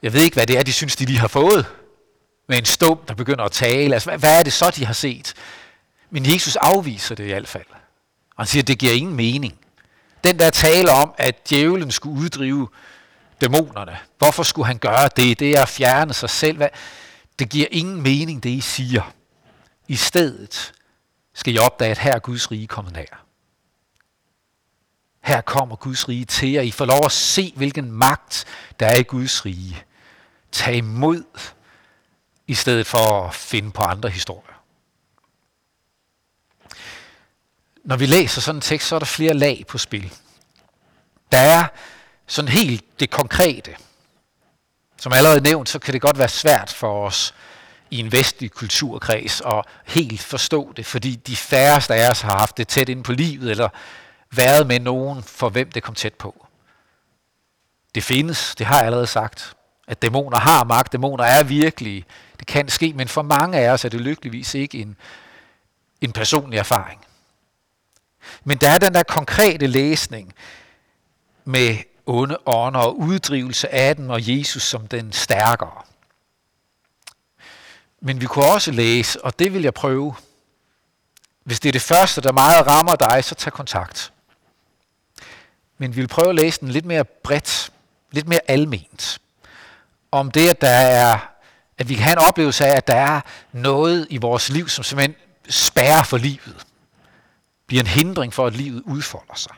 Jeg 0.02 0.12
ved 0.12 0.20
ikke, 0.20 0.35
hvad 0.35 0.46
det 0.46 0.58
er, 0.58 0.62
de 0.62 0.73
synes, 0.73 0.96
de 0.96 1.04
lige 1.04 1.18
har 1.18 1.28
fået. 1.28 1.66
Med 2.46 2.58
en 2.58 2.64
stum, 2.64 2.98
der 3.08 3.14
begynder 3.14 3.44
at 3.44 3.52
tale. 3.52 3.94
Altså, 3.94 4.10
hvad, 4.10 4.18
hvad 4.18 4.38
er 4.38 4.42
det 4.42 4.52
så, 4.52 4.70
de 4.70 4.86
har 4.86 4.92
set? 4.92 5.34
Men 6.10 6.34
Jesus 6.34 6.56
afviser 6.56 7.14
det 7.14 7.24
i 7.24 7.26
hvert 7.26 7.48
fald. 7.48 7.66
Og 8.36 8.42
han 8.42 8.46
siger, 8.46 8.62
at 8.62 8.68
det 8.68 8.78
giver 8.78 8.92
ingen 8.92 9.14
mening. 9.16 9.58
Den 10.24 10.38
der 10.38 10.50
taler 10.50 10.92
om, 10.92 11.14
at 11.18 11.50
djævlen 11.50 11.90
skulle 11.90 12.20
uddrive 12.20 12.68
dæmonerne. 13.40 13.98
Hvorfor 14.18 14.42
skulle 14.42 14.66
han 14.66 14.78
gøre 14.78 15.08
det? 15.16 15.38
Det 15.38 15.50
er 15.56 15.62
at 15.62 15.68
fjerne 15.68 16.14
sig 16.14 16.30
selv. 16.30 16.62
Det 17.38 17.48
giver 17.48 17.66
ingen 17.70 18.02
mening, 18.02 18.42
det 18.42 18.50
I 18.50 18.60
siger. 18.60 19.12
I 19.88 19.96
stedet 19.96 20.72
skal 21.34 21.54
I 21.54 21.58
opdage, 21.58 21.90
at 21.90 21.98
her 21.98 22.12
er 22.14 22.18
Guds 22.18 22.50
rige 22.50 22.66
kommet 22.66 22.92
nær. 22.92 23.24
Her 25.20 25.40
kommer 25.40 25.76
Guds 25.76 26.08
rige 26.08 26.24
til 26.24 26.52
jer. 26.52 26.62
I 26.62 26.70
får 26.70 26.84
lov 26.84 27.00
at 27.04 27.12
se, 27.12 27.52
hvilken 27.56 27.92
magt 27.92 28.44
der 28.80 28.86
er 28.86 28.96
i 28.96 29.02
Guds 29.02 29.44
rige. 29.44 29.84
Tag 30.52 30.74
imod, 30.74 31.22
i 32.46 32.54
stedet 32.54 32.86
for 32.86 33.26
at 33.28 33.34
finde 33.34 33.70
på 33.70 33.82
andre 33.82 34.08
historier. 34.08 34.62
Når 37.84 37.96
vi 37.96 38.06
læser 38.06 38.40
sådan 38.40 38.56
en 38.56 38.60
tekst, 38.60 38.88
så 38.88 38.94
er 38.94 38.98
der 38.98 39.06
flere 39.06 39.34
lag 39.34 39.64
på 39.68 39.78
spil. 39.78 40.12
Der 41.32 41.38
er 41.38 41.66
sådan 42.26 42.48
helt 42.48 43.00
det 43.00 43.10
konkrete. 43.10 43.76
Som 44.96 45.12
allerede 45.12 45.40
nævnt, 45.40 45.68
så 45.68 45.78
kan 45.78 45.94
det 45.94 46.00
godt 46.00 46.18
være 46.18 46.28
svært 46.28 46.72
for 46.72 47.06
os 47.06 47.34
i 47.90 47.98
en 47.98 48.12
vestlig 48.12 48.50
kulturkreds 48.50 49.40
at 49.40 49.64
helt 49.84 50.20
forstå 50.20 50.72
det, 50.76 50.86
fordi 50.86 51.16
de 51.16 51.36
færreste 51.36 51.94
af 51.94 52.10
os 52.10 52.20
har 52.20 52.38
haft 52.38 52.56
det 52.56 52.68
tæt 52.68 52.88
ind 52.88 53.04
på 53.04 53.12
livet, 53.12 53.50
eller 53.50 53.68
været 54.30 54.66
med 54.66 54.80
nogen, 54.80 55.22
for 55.22 55.48
hvem 55.48 55.70
det 55.70 55.82
kom 55.82 55.94
tæt 55.94 56.14
på. 56.14 56.46
Det 57.94 58.04
findes, 58.04 58.54
det 58.54 58.66
har 58.66 58.76
jeg 58.76 58.86
allerede 58.86 59.06
sagt, 59.06 59.54
at 59.88 60.02
dæmoner 60.02 60.38
har 60.38 60.64
magt, 60.64 60.92
dæmoner 60.92 61.24
er 61.24 61.42
virkelige, 61.42 62.04
det 62.38 62.47
kan 62.47 62.69
ske, 62.69 62.93
men 62.93 63.09
for 63.09 63.23
mange 63.23 63.59
af 63.59 63.71
os 63.71 63.85
er 63.85 63.88
det 63.88 64.00
lykkeligvis 64.00 64.55
ikke 64.55 64.78
en, 64.78 64.97
en 66.00 66.12
personlig 66.12 66.59
erfaring. 66.59 67.00
Men 68.45 68.59
der 68.59 68.71
er 68.71 68.78
den 68.78 68.95
der 68.95 69.02
konkrete 69.02 69.66
læsning 69.66 70.35
med 71.45 71.76
onde 72.07 72.38
ånder 72.47 72.81
og 72.81 72.99
uddrivelse 72.99 73.75
af 73.75 73.97
dem 73.97 74.11
og 74.11 74.38
Jesus 74.38 74.62
som 74.62 74.87
den 74.87 75.12
stærkere. 75.12 75.83
Men 78.00 78.21
vi 78.21 78.26
kunne 78.26 78.45
også 78.45 78.71
læse, 78.71 79.25
og 79.25 79.38
det 79.38 79.52
vil 79.52 79.62
jeg 79.62 79.75
prøve. 79.75 80.14
Hvis 81.45 81.61
det 81.61 81.69
er 81.69 81.73
det 81.73 81.83
første, 81.83 82.21
der 82.21 82.33
meget 82.33 82.66
rammer 82.66 82.97
dig, 82.97 83.25
så 83.25 83.35
tag 83.35 83.52
kontakt. 83.52 84.12
Men 85.78 85.97
vi 85.97 86.00
vil 86.00 86.09
prøve 86.09 86.28
at 86.28 86.35
læse 86.35 86.61
den 86.61 86.69
lidt 86.69 86.85
mere 86.85 87.05
bredt, 87.05 87.73
lidt 88.11 88.28
mere 88.28 88.40
alment. 88.49 89.19
Om 90.11 90.31
det, 90.31 90.49
at 90.49 90.61
der 90.61 90.69
er, 90.69 91.19
at 91.78 91.88
vi 91.88 91.95
kan 91.95 92.04
have 92.04 92.12
en 92.12 92.28
oplevelse 92.28 92.66
af, 92.66 92.76
at 92.76 92.87
der 92.87 92.95
er 92.95 93.21
noget 93.52 94.06
i 94.11 94.16
vores 94.16 94.49
liv, 94.49 94.68
som 94.68 94.85
simpelthen 94.85 95.16
spærrer 95.49 96.02
for 96.02 96.16
livet. 96.16 96.66
Bliver 97.66 97.83
en 97.83 97.87
hindring 97.87 98.35
for, 98.35 98.47
at 98.47 98.56
livet 98.56 98.83
udfolder 98.87 99.35
sig. 99.35 99.54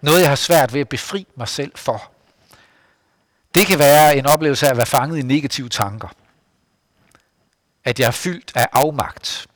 Noget, 0.00 0.20
jeg 0.20 0.28
har 0.28 0.36
svært 0.36 0.74
ved 0.74 0.80
at 0.80 0.88
befri 0.88 1.26
mig 1.36 1.48
selv 1.48 1.72
for. 1.74 2.12
Det 3.54 3.66
kan 3.66 3.78
være 3.78 4.16
en 4.16 4.26
oplevelse 4.26 4.66
af 4.66 4.70
at 4.70 4.76
være 4.76 4.86
fanget 4.86 5.18
i 5.18 5.22
negative 5.22 5.68
tanker. 5.68 6.08
At 7.84 8.00
jeg 8.00 8.06
er 8.06 8.10
fyldt 8.10 8.52
af 8.54 8.68
afmagt. 8.72 9.46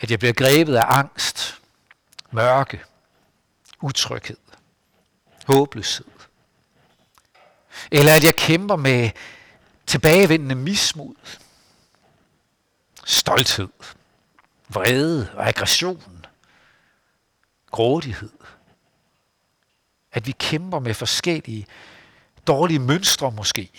At 0.00 0.10
jeg 0.10 0.18
bliver 0.18 0.32
grebet 0.32 0.76
af 0.76 0.84
angst, 0.88 1.60
mørke, 2.30 2.80
utryghed, 3.80 4.36
håbløshed. 5.46 6.04
Eller 7.90 8.14
at 8.14 8.24
jeg 8.24 8.36
kæmper 8.36 8.76
med 8.76 9.10
tilbagevendende 9.88 10.54
mismod, 10.54 11.14
stolthed, 13.04 13.68
vrede 14.68 15.28
og 15.34 15.48
aggression, 15.48 16.26
grådighed. 17.70 18.30
At 20.12 20.26
vi 20.26 20.32
kæmper 20.38 20.78
med 20.78 20.94
forskellige 20.94 21.66
dårlige 22.46 22.78
mønstre 22.78 23.30
måske. 23.32 23.70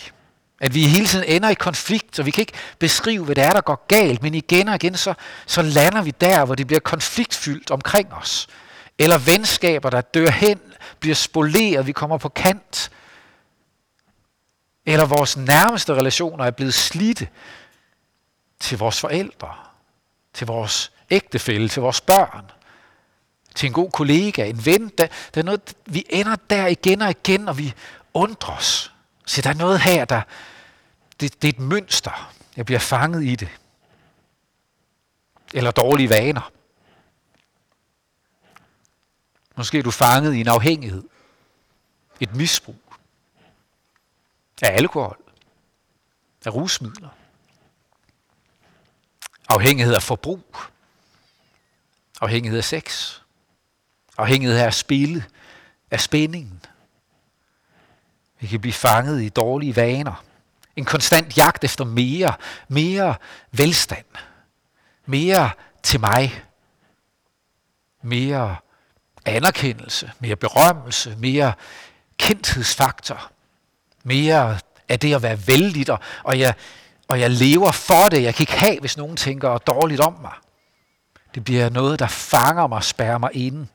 At 0.61 0.73
vi 0.73 0.83
hele 0.83 1.07
tiden 1.07 1.25
ender 1.27 1.49
i 1.49 1.53
konflikt, 1.53 2.19
og 2.19 2.25
vi 2.25 2.31
kan 2.31 2.41
ikke 2.41 2.57
beskrive, 2.79 3.25
hvad 3.25 3.35
det 3.35 3.43
er, 3.43 3.53
der 3.53 3.61
går 3.61 3.85
galt, 3.87 4.21
men 4.21 4.33
igen 4.33 4.67
og 4.67 4.75
igen, 4.75 4.97
så, 4.97 5.13
så 5.45 5.61
lander 5.61 6.01
vi 6.01 6.13
der, 6.21 6.45
hvor 6.45 6.55
det 6.55 6.67
bliver 6.67 6.79
konfliktfyldt 6.79 7.71
omkring 7.71 8.13
os. 8.13 8.47
Eller 8.97 9.17
venskaber, 9.17 9.89
der 9.89 10.01
dør 10.01 10.29
hen, 10.29 10.59
bliver 10.99 11.15
spoleret, 11.15 11.87
vi 11.87 11.91
kommer 11.91 12.17
på 12.17 12.29
kant. 12.29 12.91
Eller 14.89 15.05
vores 15.05 15.37
nærmeste 15.37 15.93
relationer 15.93 16.45
er 16.45 16.51
blevet 16.51 16.73
slidte 16.73 17.27
til 18.59 18.77
vores 18.77 18.99
forældre, 18.99 19.55
til 20.33 20.47
vores 20.47 20.91
ægtefælle, 21.09 21.69
til 21.69 21.81
vores 21.81 22.01
børn, 22.01 22.51
til 23.55 23.67
en 23.67 23.73
god 23.73 23.91
kollega, 23.91 24.45
en 24.49 24.65
ven. 24.65 24.89
Der, 24.89 25.07
der 25.33 25.41
er 25.41 25.45
noget, 25.45 25.73
vi 25.85 26.05
ender 26.09 26.35
der 26.49 26.67
igen 26.67 27.01
og 27.01 27.09
igen, 27.09 27.47
og 27.47 27.57
vi 27.57 27.73
undrer 28.13 28.55
os. 28.55 28.93
Så 29.25 29.41
der 29.41 29.49
er 29.49 29.53
noget 29.53 29.81
her, 29.81 30.05
der 30.05 30.21
det, 31.19 31.41
det 31.41 31.47
er 31.47 31.53
et 31.53 31.59
mønster. 31.59 32.33
Jeg 32.57 32.65
bliver 32.65 32.79
fanget 32.79 33.23
i 33.23 33.35
det. 33.35 33.49
Eller 35.53 35.71
dårlige 35.71 36.09
vaner. 36.09 36.51
Måske 39.55 39.79
er 39.79 39.83
du 39.83 39.91
fanget 39.91 40.33
i 40.33 40.39
en 40.39 40.47
afhængighed. 40.47 41.03
Et 42.19 42.35
misbrug. 42.35 42.88
Af 44.61 44.77
alkohol. 44.77 45.17
Af 46.45 46.53
rusmidler. 46.53 47.09
Afhængighed 49.49 49.95
af 49.95 50.01
forbrug. 50.01 50.55
Afhængighed 52.21 52.57
af 52.57 52.63
sex. 52.63 53.19
Afhængighed 54.17 54.59
af 54.59 54.73
spille. 54.73 55.25
Af 55.91 56.01
spændingen. 56.01 56.65
Vi 58.39 58.47
kan 58.47 58.61
blive 58.61 58.73
fanget 58.73 59.21
i 59.21 59.29
dårlige 59.29 59.75
vaner. 59.75 60.23
En 60.75 60.85
konstant 60.85 61.37
jagt 61.37 61.63
efter 61.63 61.83
mere. 61.83 62.33
Mere 62.67 63.15
velstand. 63.51 64.05
Mere 65.05 65.51
til 65.83 65.99
mig. 65.99 66.43
Mere 68.01 68.55
anerkendelse, 69.25 70.11
mere 70.19 70.35
berømmelse, 70.35 71.15
mere 71.19 71.53
kendthedsfaktor, 72.17 73.31
mere 74.03 74.59
af 74.89 74.99
det 74.99 75.15
at 75.15 75.21
være 75.21 75.47
vældig, 75.47 75.89
og, 75.89 75.99
og, 76.23 76.39
jeg, 76.39 76.53
og 77.07 77.19
jeg 77.19 77.29
lever 77.29 77.71
for 77.71 78.09
det. 78.09 78.23
Jeg 78.23 78.35
kan 78.35 78.43
ikke 78.43 78.59
have, 78.59 78.79
hvis 78.79 78.97
nogen 78.97 79.17
tænker 79.17 79.57
dårligt 79.57 80.01
om 80.01 80.17
mig. 80.21 80.33
Det 81.35 81.43
bliver 81.43 81.69
noget, 81.69 81.99
der 81.99 82.07
fanger 82.07 82.67
mig, 82.67 82.83
spærrer 82.83 83.17
mig 83.17 83.29
inde. 83.33 83.67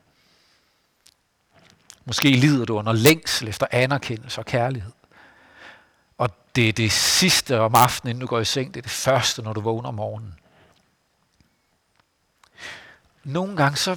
Måske 2.05 2.31
lider 2.31 2.65
du 2.65 2.79
under 2.79 2.93
længsel 2.93 3.49
efter 3.49 3.67
anerkendelse 3.71 4.41
og 4.41 4.47
kærlighed. 4.47 4.93
Og 6.19 6.31
det 6.57 6.69
er 6.69 6.73
det 6.73 6.93
sidste 6.93 7.61
om 7.61 7.75
aftenen, 7.75 8.11
inden 8.11 8.21
du 8.21 8.27
går 8.27 8.41
i 8.41 8.45
seng. 8.45 8.75
Det 8.75 8.81
er 8.81 8.83
det 8.83 8.91
første, 8.91 9.43
når 9.43 9.53
du 9.53 9.61
vågner 9.61 9.89
om 9.89 9.95
morgenen. 9.95 10.35
Nogle 13.25 13.57
gange 13.57 13.77
så 13.77 13.97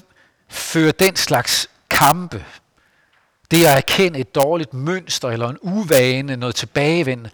fører 0.50 0.92
den 0.92 1.16
slags 1.16 1.70
kampe, 1.90 2.46
det 3.52 3.66
at 3.66 3.78
erkende 3.78 4.20
et 4.20 4.36
dårligt 4.36 4.74
mønster 4.74 5.30
eller 5.30 5.50
en 5.50 5.58
uvane, 5.62 6.36
noget 6.36 6.56
tilbagevendende, 6.56 7.30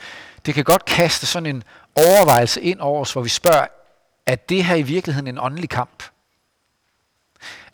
det 0.46 0.54
kan 0.54 0.64
godt 0.64 0.86
kaste 0.86 1.26
sådan 1.26 1.56
en 1.56 1.64
overvejelse 1.96 2.62
ind 2.62 2.80
over 2.80 3.02
os, 3.02 3.14
hvor 3.14 3.22
vi 3.22 3.30
spørger, 3.30 3.68
er 4.26 4.36
det 4.36 4.66
her 4.66 4.76
i 4.76 4.82
virkeligheden 4.82 5.28
en 5.28 5.40
åndelig 5.40 5.70
kamp? 5.70 6.04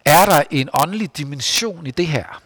Er 0.05 0.25
der 0.25 0.43
en 0.51 0.69
åndelig 0.73 1.17
dimension 1.17 1.87
i 1.87 1.91
det 1.91 2.07
her? 2.07 2.41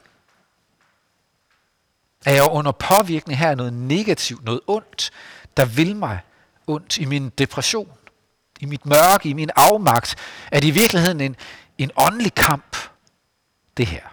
Er 2.26 2.34
jeg 2.34 2.50
under 2.52 2.72
påvirkning 2.72 3.40
her 3.40 3.50
af 3.50 3.58
noget 3.58 3.74
negativt, 3.74 4.44
noget 4.44 4.62
ondt, 4.68 5.12
der 5.58 5.66
vil 5.66 5.96
mig 5.96 6.20
ondt 6.68 6.98
i 6.98 7.06
min 7.06 7.30
depression, 7.30 7.92
i 8.60 8.66
mit 8.66 8.86
mørke, 8.86 9.30
i 9.30 9.34
min 9.34 9.50
afmagt? 9.56 10.16
Er 10.52 10.60
det 10.60 10.68
i 10.68 10.72
virkeligheden 10.72 11.22
en, 11.22 11.36
en 11.78 11.92
åndelig 11.96 12.34
kamp, 12.34 12.78
det 13.78 13.88
her. 13.88 14.13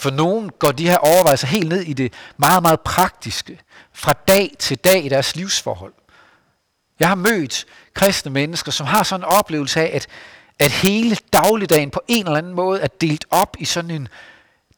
For 0.00 0.10
nogen 0.10 0.50
går 0.58 0.72
de 0.72 0.88
her 0.88 0.96
overvejelser 0.96 1.46
helt 1.46 1.68
ned 1.68 1.80
i 1.80 1.92
det 1.92 2.12
meget, 2.36 2.62
meget 2.62 2.80
praktiske, 2.80 3.60
fra 3.92 4.12
dag 4.12 4.56
til 4.58 4.76
dag 4.76 5.04
i 5.04 5.08
deres 5.08 5.36
livsforhold. 5.36 5.92
Jeg 7.00 7.08
har 7.08 7.14
mødt 7.14 7.66
kristne 7.94 8.30
mennesker, 8.30 8.72
som 8.72 8.86
har 8.86 9.02
sådan 9.02 9.20
en 9.20 9.24
oplevelse 9.24 9.80
af, 9.80 9.96
at, 9.96 10.06
at 10.58 10.70
hele 10.70 11.16
dagligdagen 11.32 11.90
på 11.90 12.00
en 12.08 12.26
eller 12.26 12.38
anden 12.38 12.54
måde 12.54 12.80
er 12.80 12.86
delt 13.00 13.24
op 13.30 13.56
i 13.58 13.64
sådan 13.64 13.90
en 13.90 14.08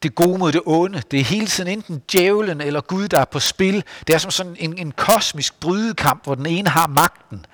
det 0.03 0.15
gode 0.15 0.37
mod 0.37 0.51
det 0.51 0.61
onde. 0.65 1.03
Det 1.11 1.19
er 1.19 1.23
hele 1.23 1.47
tiden 1.47 1.71
enten 1.71 2.03
djævlen 2.11 2.61
eller 2.61 2.81
Gud, 2.81 3.07
der 3.07 3.19
er 3.19 3.25
på 3.25 3.39
spil. 3.39 3.83
Det 4.07 4.13
er 4.13 4.17
som 4.17 4.31
sådan 4.31 4.55
en, 4.59 4.77
en 4.77 4.91
kosmisk 4.91 5.59
brydekamp, 5.59 6.23
hvor 6.23 6.35
den 6.35 6.45
ene 6.45 6.69
har 6.69 6.87
magten, 6.87 7.45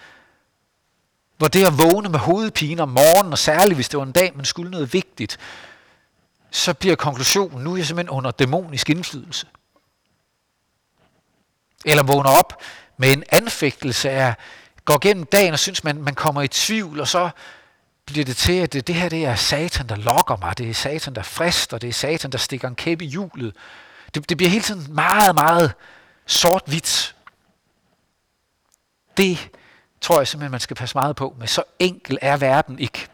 Hvor 1.37 1.47
det 1.47 1.67
at 1.67 1.77
vågne 1.77 2.09
med 2.09 2.19
hovedpine 2.19 2.81
om 2.81 2.89
morgenen, 2.89 3.31
og 3.31 3.37
særligt 3.37 3.77
hvis 3.77 3.89
det 3.89 3.97
var 3.97 4.05
en 4.05 4.11
dag, 4.11 4.31
man 4.35 4.45
skulle 4.45 4.71
noget 4.71 4.93
vigtigt, 4.93 5.37
så 6.51 6.73
bliver 6.73 6.95
konklusionen, 6.95 7.63
nu 7.63 7.73
er 7.73 7.77
jeg 7.77 7.85
simpelthen 7.85 8.17
under 8.17 8.31
dæmonisk 8.31 8.89
indflydelse. 8.89 9.47
Eller 11.85 12.03
vågner 12.03 12.29
op 12.29 12.61
med 12.97 13.13
en 13.13 13.23
anfægtelse 13.29 14.09
af, 14.09 14.35
går 14.85 14.97
gennem 14.99 15.25
dagen 15.25 15.53
og 15.53 15.59
synes, 15.59 15.83
man, 15.83 16.01
man 16.01 16.15
kommer 16.15 16.41
i 16.41 16.47
tvivl, 16.47 16.99
og 16.99 17.07
så 17.07 17.29
bliver 18.05 18.25
det 18.25 18.37
til, 18.37 18.53
at 18.53 18.73
det, 18.73 18.87
det 18.87 18.95
her 18.95 19.09
det 19.09 19.25
er 19.25 19.35
satan, 19.35 19.89
der 19.89 19.95
lokker 19.95 20.37
mig, 20.37 20.57
det 20.57 20.69
er 20.69 20.73
satan, 20.73 21.15
der 21.15 21.23
frister, 21.23 21.77
det 21.77 21.89
er 21.89 21.93
satan, 21.93 22.31
der 22.31 22.37
stikker 22.37 22.67
en 22.67 22.75
kæppe 22.75 23.05
i 23.05 23.07
hjulet. 23.07 23.55
Det, 24.13 24.29
det 24.29 24.37
bliver 24.37 24.49
hele 24.49 24.63
tiden 24.63 24.93
meget, 24.95 25.35
meget 25.35 25.73
sort-hvidt. 26.25 27.15
Det 29.17 29.49
tror 30.01 30.19
jeg 30.19 30.27
simpelthen, 30.27 30.51
man 30.51 30.59
skal 30.59 30.75
passe 30.75 30.95
meget 30.97 31.15
på 31.15 31.35
men 31.37 31.47
Så 31.47 31.63
enkel 31.79 32.17
er 32.21 32.37
verden 32.37 32.79
ikke. 32.79 33.07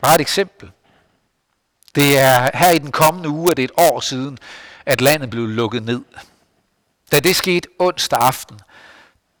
Bare 0.00 0.14
et 0.14 0.20
eksempel. 0.20 0.70
Det 1.96 2.18
er 2.18 2.50
her 2.54 2.70
i 2.70 2.78
den 2.78 2.92
kommende 2.92 3.28
uge, 3.28 3.50
at 3.50 3.56
det 3.56 3.62
er 3.62 3.68
et 3.68 3.90
år 3.92 4.00
siden, 4.00 4.38
at 4.86 5.00
landet 5.00 5.30
blev 5.30 5.46
lukket 5.46 5.82
ned. 5.82 6.02
Da 7.12 7.20
det 7.20 7.36
skete 7.36 7.68
onsdag 7.78 8.18
aften, 8.18 8.60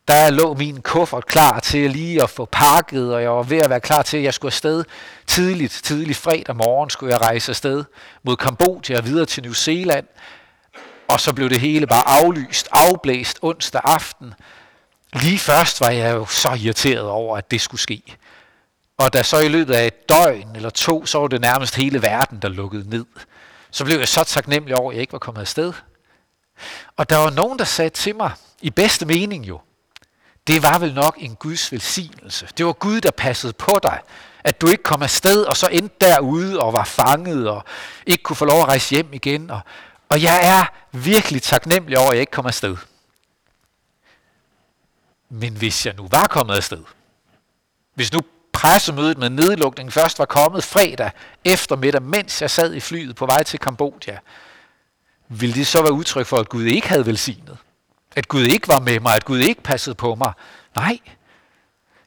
der 0.08 0.30
lå 0.30 0.54
min 0.54 0.82
kuffert 0.82 1.26
klar 1.26 1.60
til 1.60 1.90
lige 1.90 2.22
at 2.22 2.30
få 2.30 2.44
pakket, 2.52 3.14
og 3.14 3.22
jeg 3.22 3.30
var 3.30 3.42
ved 3.42 3.58
at 3.58 3.70
være 3.70 3.80
klar 3.80 4.02
til, 4.02 4.16
at 4.16 4.22
jeg 4.22 4.34
skulle 4.34 4.48
afsted 4.48 4.84
tidligt, 5.26 5.80
tidligt 5.84 6.18
fredag 6.18 6.56
morgen, 6.56 6.90
skulle 6.90 7.12
jeg 7.12 7.20
rejse 7.20 7.52
afsted 7.52 7.84
mod 8.22 8.36
Kambodja 8.36 8.98
og 8.98 9.04
videre 9.04 9.26
til 9.26 9.42
New 9.42 9.52
Zealand. 9.52 10.06
Og 11.08 11.20
så 11.20 11.32
blev 11.32 11.50
det 11.50 11.60
hele 11.60 11.86
bare 11.86 12.08
aflyst, 12.08 12.68
afblæst 12.72 13.38
onsdag 13.42 13.80
aften. 13.84 14.34
Lige 15.12 15.38
først 15.38 15.80
var 15.80 15.90
jeg 15.90 16.14
jo 16.14 16.26
så 16.26 16.58
irriteret 16.62 17.08
over, 17.08 17.36
at 17.36 17.50
det 17.50 17.60
skulle 17.60 17.80
ske. 17.80 18.16
Og 18.96 19.12
da 19.12 19.22
så 19.22 19.38
i 19.38 19.48
løbet 19.48 19.74
af 19.74 19.86
et 19.86 20.08
døgn 20.08 20.56
eller 20.56 20.70
to, 20.70 21.06
så 21.06 21.18
var 21.18 21.28
det 21.28 21.40
nærmest 21.40 21.74
hele 21.74 22.02
verden, 22.02 22.42
der 22.42 22.48
lukkede 22.48 22.90
ned. 22.90 23.06
Så 23.70 23.84
blev 23.84 23.98
jeg 23.98 24.08
så 24.08 24.24
taknemmelig 24.24 24.76
over, 24.76 24.90
at 24.90 24.94
jeg 24.94 25.00
ikke 25.00 25.12
var 25.12 25.18
kommet 25.18 25.40
afsted. 25.40 25.72
Og 26.96 27.10
der 27.10 27.16
var 27.16 27.30
nogen, 27.30 27.58
der 27.58 27.64
sagde 27.64 27.90
til 27.90 28.16
mig, 28.16 28.30
i 28.62 28.70
bedste 28.70 29.06
mening 29.06 29.48
jo, 29.48 29.60
det 30.46 30.62
var 30.62 30.78
vel 30.78 30.94
nok 30.94 31.16
en 31.18 31.36
Guds 31.36 31.72
velsignelse. 31.72 32.48
Det 32.58 32.66
var 32.66 32.72
Gud, 32.72 33.00
der 33.00 33.10
passede 33.10 33.52
på 33.52 33.80
dig. 33.82 34.00
At 34.44 34.60
du 34.60 34.68
ikke 34.68 34.82
kom 34.82 35.02
afsted, 35.02 35.44
og 35.44 35.56
så 35.56 35.66
endte 35.66 35.96
derude 36.00 36.60
og 36.60 36.72
var 36.72 36.84
fanget, 36.84 37.48
og 37.48 37.64
ikke 38.06 38.22
kunne 38.22 38.36
få 38.36 38.44
lov 38.44 38.60
at 38.60 38.68
rejse 38.68 38.94
hjem 38.94 39.12
igen. 39.12 39.50
Og, 39.50 39.60
og 40.08 40.22
jeg 40.22 40.40
er 40.42 40.64
virkelig 40.92 41.42
taknemmelig 41.42 41.98
over, 41.98 42.08
at 42.08 42.14
jeg 42.14 42.20
ikke 42.20 42.30
kom 42.30 42.46
afsted. 42.46 42.76
Men 45.28 45.56
hvis 45.56 45.86
jeg 45.86 45.94
nu 45.94 46.08
var 46.10 46.26
kommet 46.26 46.54
afsted, 46.54 46.84
hvis 47.94 48.12
nu 48.12 48.20
pressemødet 48.56 49.18
med 49.18 49.30
nedlukningen 49.30 49.92
først 49.92 50.18
var 50.18 50.24
kommet 50.24 50.64
fredag 50.64 51.10
eftermiddag, 51.44 52.02
mens 52.02 52.42
jeg 52.42 52.50
sad 52.50 52.74
i 52.74 52.80
flyet 52.80 53.16
på 53.16 53.26
vej 53.26 53.42
til 53.42 53.58
Kambodja, 53.58 54.18
ville 55.28 55.54
det 55.54 55.66
så 55.66 55.82
være 55.82 55.92
udtryk 55.92 56.26
for, 56.26 56.36
at 56.36 56.48
Gud 56.48 56.64
ikke 56.64 56.88
havde 56.88 57.06
velsignet? 57.06 57.56
At 58.16 58.28
Gud 58.28 58.42
ikke 58.42 58.68
var 58.68 58.80
med 58.80 59.00
mig, 59.00 59.14
at 59.14 59.24
Gud 59.24 59.38
ikke 59.38 59.62
passede 59.62 59.94
på 59.94 60.14
mig? 60.14 60.32
Nej. 60.76 60.98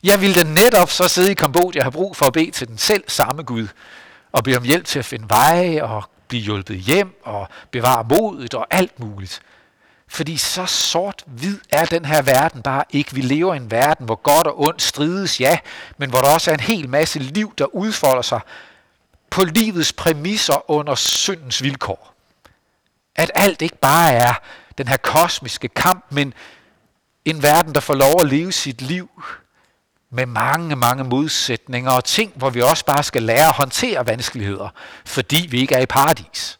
Jeg 0.03 0.21
ville 0.21 0.35
da 0.35 0.43
netop 0.43 0.89
så 0.89 1.07
sidde 1.07 1.31
i 1.31 1.33
Kambodja 1.33 1.79
og 1.79 1.85
have 1.85 1.91
brug 1.91 2.15
for 2.15 2.25
at 2.25 2.33
bede 2.33 2.51
til 2.51 2.67
den 2.67 2.77
selv 2.77 3.03
samme 3.07 3.43
Gud, 3.43 3.67
og 4.31 4.43
bede 4.43 4.57
om 4.57 4.63
hjælp 4.63 4.85
til 4.85 4.99
at 4.99 5.05
finde 5.05 5.25
veje 5.29 5.83
og 5.83 6.03
blive 6.27 6.43
hjulpet 6.43 6.77
hjem 6.77 7.21
og 7.23 7.47
bevare 7.71 8.03
modet 8.09 8.53
og 8.53 8.67
alt 8.69 8.99
muligt. 8.99 9.41
Fordi 10.11 10.37
så 10.37 10.65
sort-hvid 10.65 11.59
er 11.69 11.85
den 11.85 12.05
her 12.05 12.21
verden 12.21 12.61
bare 12.61 12.83
ikke. 12.89 13.13
Vi 13.13 13.21
lever 13.21 13.53
i 13.53 13.57
en 13.57 13.71
verden, 13.71 14.05
hvor 14.05 14.15
godt 14.15 14.47
og 14.47 14.59
ondt 14.59 14.81
strides, 14.81 15.39
ja, 15.39 15.59
men 15.97 16.09
hvor 16.09 16.19
der 16.19 16.33
også 16.33 16.51
er 16.51 16.53
en 16.53 16.59
hel 16.59 16.89
masse 16.89 17.19
liv, 17.19 17.53
der 17.57 17.75
udfolder 17.75 18.21
sig 18.21 18.39
på 19.29 19.43
livets 19.43 19.93
præmisser 19.93 20.71
under 20.71 20.95
syndens 20.95 21.63
vilkår. 21.63 22.13
At 23.15 23.31
alt 23.35 23.61
ikke 23.61 23.77
bare 23.77 24.11
er 24.11 24.33
den 24.77 24.87
her 24.87 24.97
kosmiske 24.97 25.67
kamp, 25.67 26.05
men 26.09 26.33
en 27.25 27.43
verden, 27.43 27.75
der 27.75 27.81
får 27.81 27.93
lov 27.93 28.21
at 28.21 28.27
leve 28.27 28.51
sit 28.51 28.81
liv 28.81 29.23
med 30.09 30.25
mange, 30.25 30.75
mange 30.75 31.03
modsætninger 31.03 31.91
og 31.91 32.03
ting, 32.03 32.33
hvor 32.35 32.49
vi 32.49 32.61
også 32.61 32.85
bare 32.85 33.03
skal 33.03 33.23
lære 33.23 33.47
at 33.47 33.55
håndtere 33.55 34.07
vanskeligheder, 34.07 34.69
fordi 35.05 35.47
vi 35.49 35.59
ikke 35.59 35.75
er 35.75 35.81
i 35.81 35.85
paradis. 35.85 36.59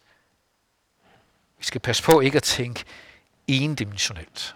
Vi 1.58 1.64
skal 1.64 1.80
passe 1.80 2.02
på 2.02 2.20
ikke 2.20 2.36
at 2.36 2.42
tænke 2.42 2.84
endimensionelt. 3.56 4.54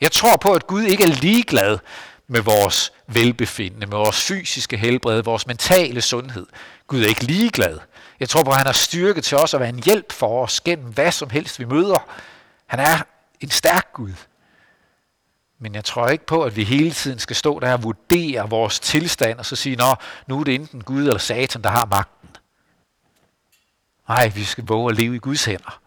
Jeg 0.00 0.12
tror 0.12 0.36
på, 0.36 0.52
at 0.52 0.66
Gud 0.66 0.82
ikke 0.82 1.04
er 1.04 1.08
ligeglad 1.08 1.78
med 2.26 2.40
vores 2.40 2.92
velbefindende, 3.06 3.86
med 3.86 3.96
vores 3.96 4.22
fysiske 4.22 4.76
helbred, 4.76 5.22
vores 5.22 5.46
mentale 5.46 6.00
sundhed. 6.00 6.46
Gud 6.86 7.02
er 7.02 7.08
ikke 7.08 7.24
ligeglad. 7.24 7.78
Jeg 8.20 8.28
tror 8.28 8.42
på, 8.42 8.50
at 8.50 8.56
han 8.56 8.66
har 8.66 8.72
styrke 8.72 9.20
til 9.20 9.38
os 9.38 9.54
at 9.54 9.60
være 9.60 9.68
en 9.68 9.82
hjælp 9.84 10.12
for 10.12 10.44
os 10.44 10.60
gennem 10.60 10.92
hvad 10.92 11.12
som 11.12 11.30
helst 11.30 11.58
vi 11.58 11.64
møder. 11.64 12.08
Han 12.66 12.80
er 12.80 13.02
en 13.40 13.50
stærk 13.50 13.92
Gud. 13.92 14.12
Men 15.58 15.74
jeg 15.74 15.84
tror 15.84 16.08
ikke 16.08 16.26
på, 16.26 16.42
at 16.42 16.56
vi 16.56 16.64
hele 16.64 16.90
tiden 16.90 17.18
skal 17.18 17.36
stå 17.36 17.60
der 17.60 17.72
og 17.72 17.82
vurdere 17.82 18.50
vores 18.50 18.80
tilstand 18.80 19.38
og 19.38 19.46
så 19.46 19.56
sige, 19.56 19.76
Nå, 19.76 19.94
nu 20.26 20.40
er 20.40 20.44
det 20.44 20.54
enten 20.54 20.84
Gud 20.84 21.06
eller 21.06 21.18
Satan, 21.18 21.62
der 21.62 21.70
har 21.70 21.86
magten. 21.86 22.28
Nej, 24.08 24.28
vi 24.28 24.44
skal 24.44 24.64
våge 24.66 24.90
at 24.90 24.96
leve 24.96 25.16
i 25.16 25.18
Guds 25.18 25.44
hænder, 25.44 25.80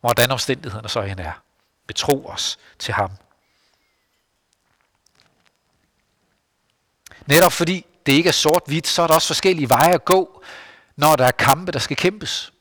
hvordan 0.00 0.30
omstændighederne 0.30 0.88
så 0.88 1.02
end 1.02 1.20
er 1.20 1.42
betro 1.86 2.26
os 2.26 2.58
til 2.78 2.94
ham. 2.94 3.10
Netop 7.26 7.52
fordi 7.52 7.86
det 8.06 8.12
ikke 8.12 8.28
er 8.28 8.32
sort-hvidt, 8.32 8.86
så 8.86 9.02
er 9.02 9.06
der 9.06 9.14
også 9.14 9.26
forskellige 9.26 9.68
veje 9.68 9.94
at 9.94 10.04
gå, 10.04 10.44
når 10.96 11.16
der 11.16 11.26
er 11.26 11.30
kampe, 11.30 11.72
der 11.72 11.78
skal 11.78 11.96
kæmpes. 11.96 12.52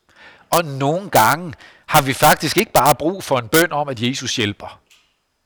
Og 0.50 0.66
nogle 0.66 1.10
gange 1.10 1.54
har 1.86 2.02
vi 2.02 2.14
faktisk 2.14 2.58
ikke 2.58 2.72
bare 2.72 2.96
brug 2.96 3.24
for 3.24 3.40
en 3.40 3.48
bøn 3.48 3.72
om, 3.72 3.90
at 3.90 4.02
Jesus 4.02 4.36
hjælper, 4.36 4.82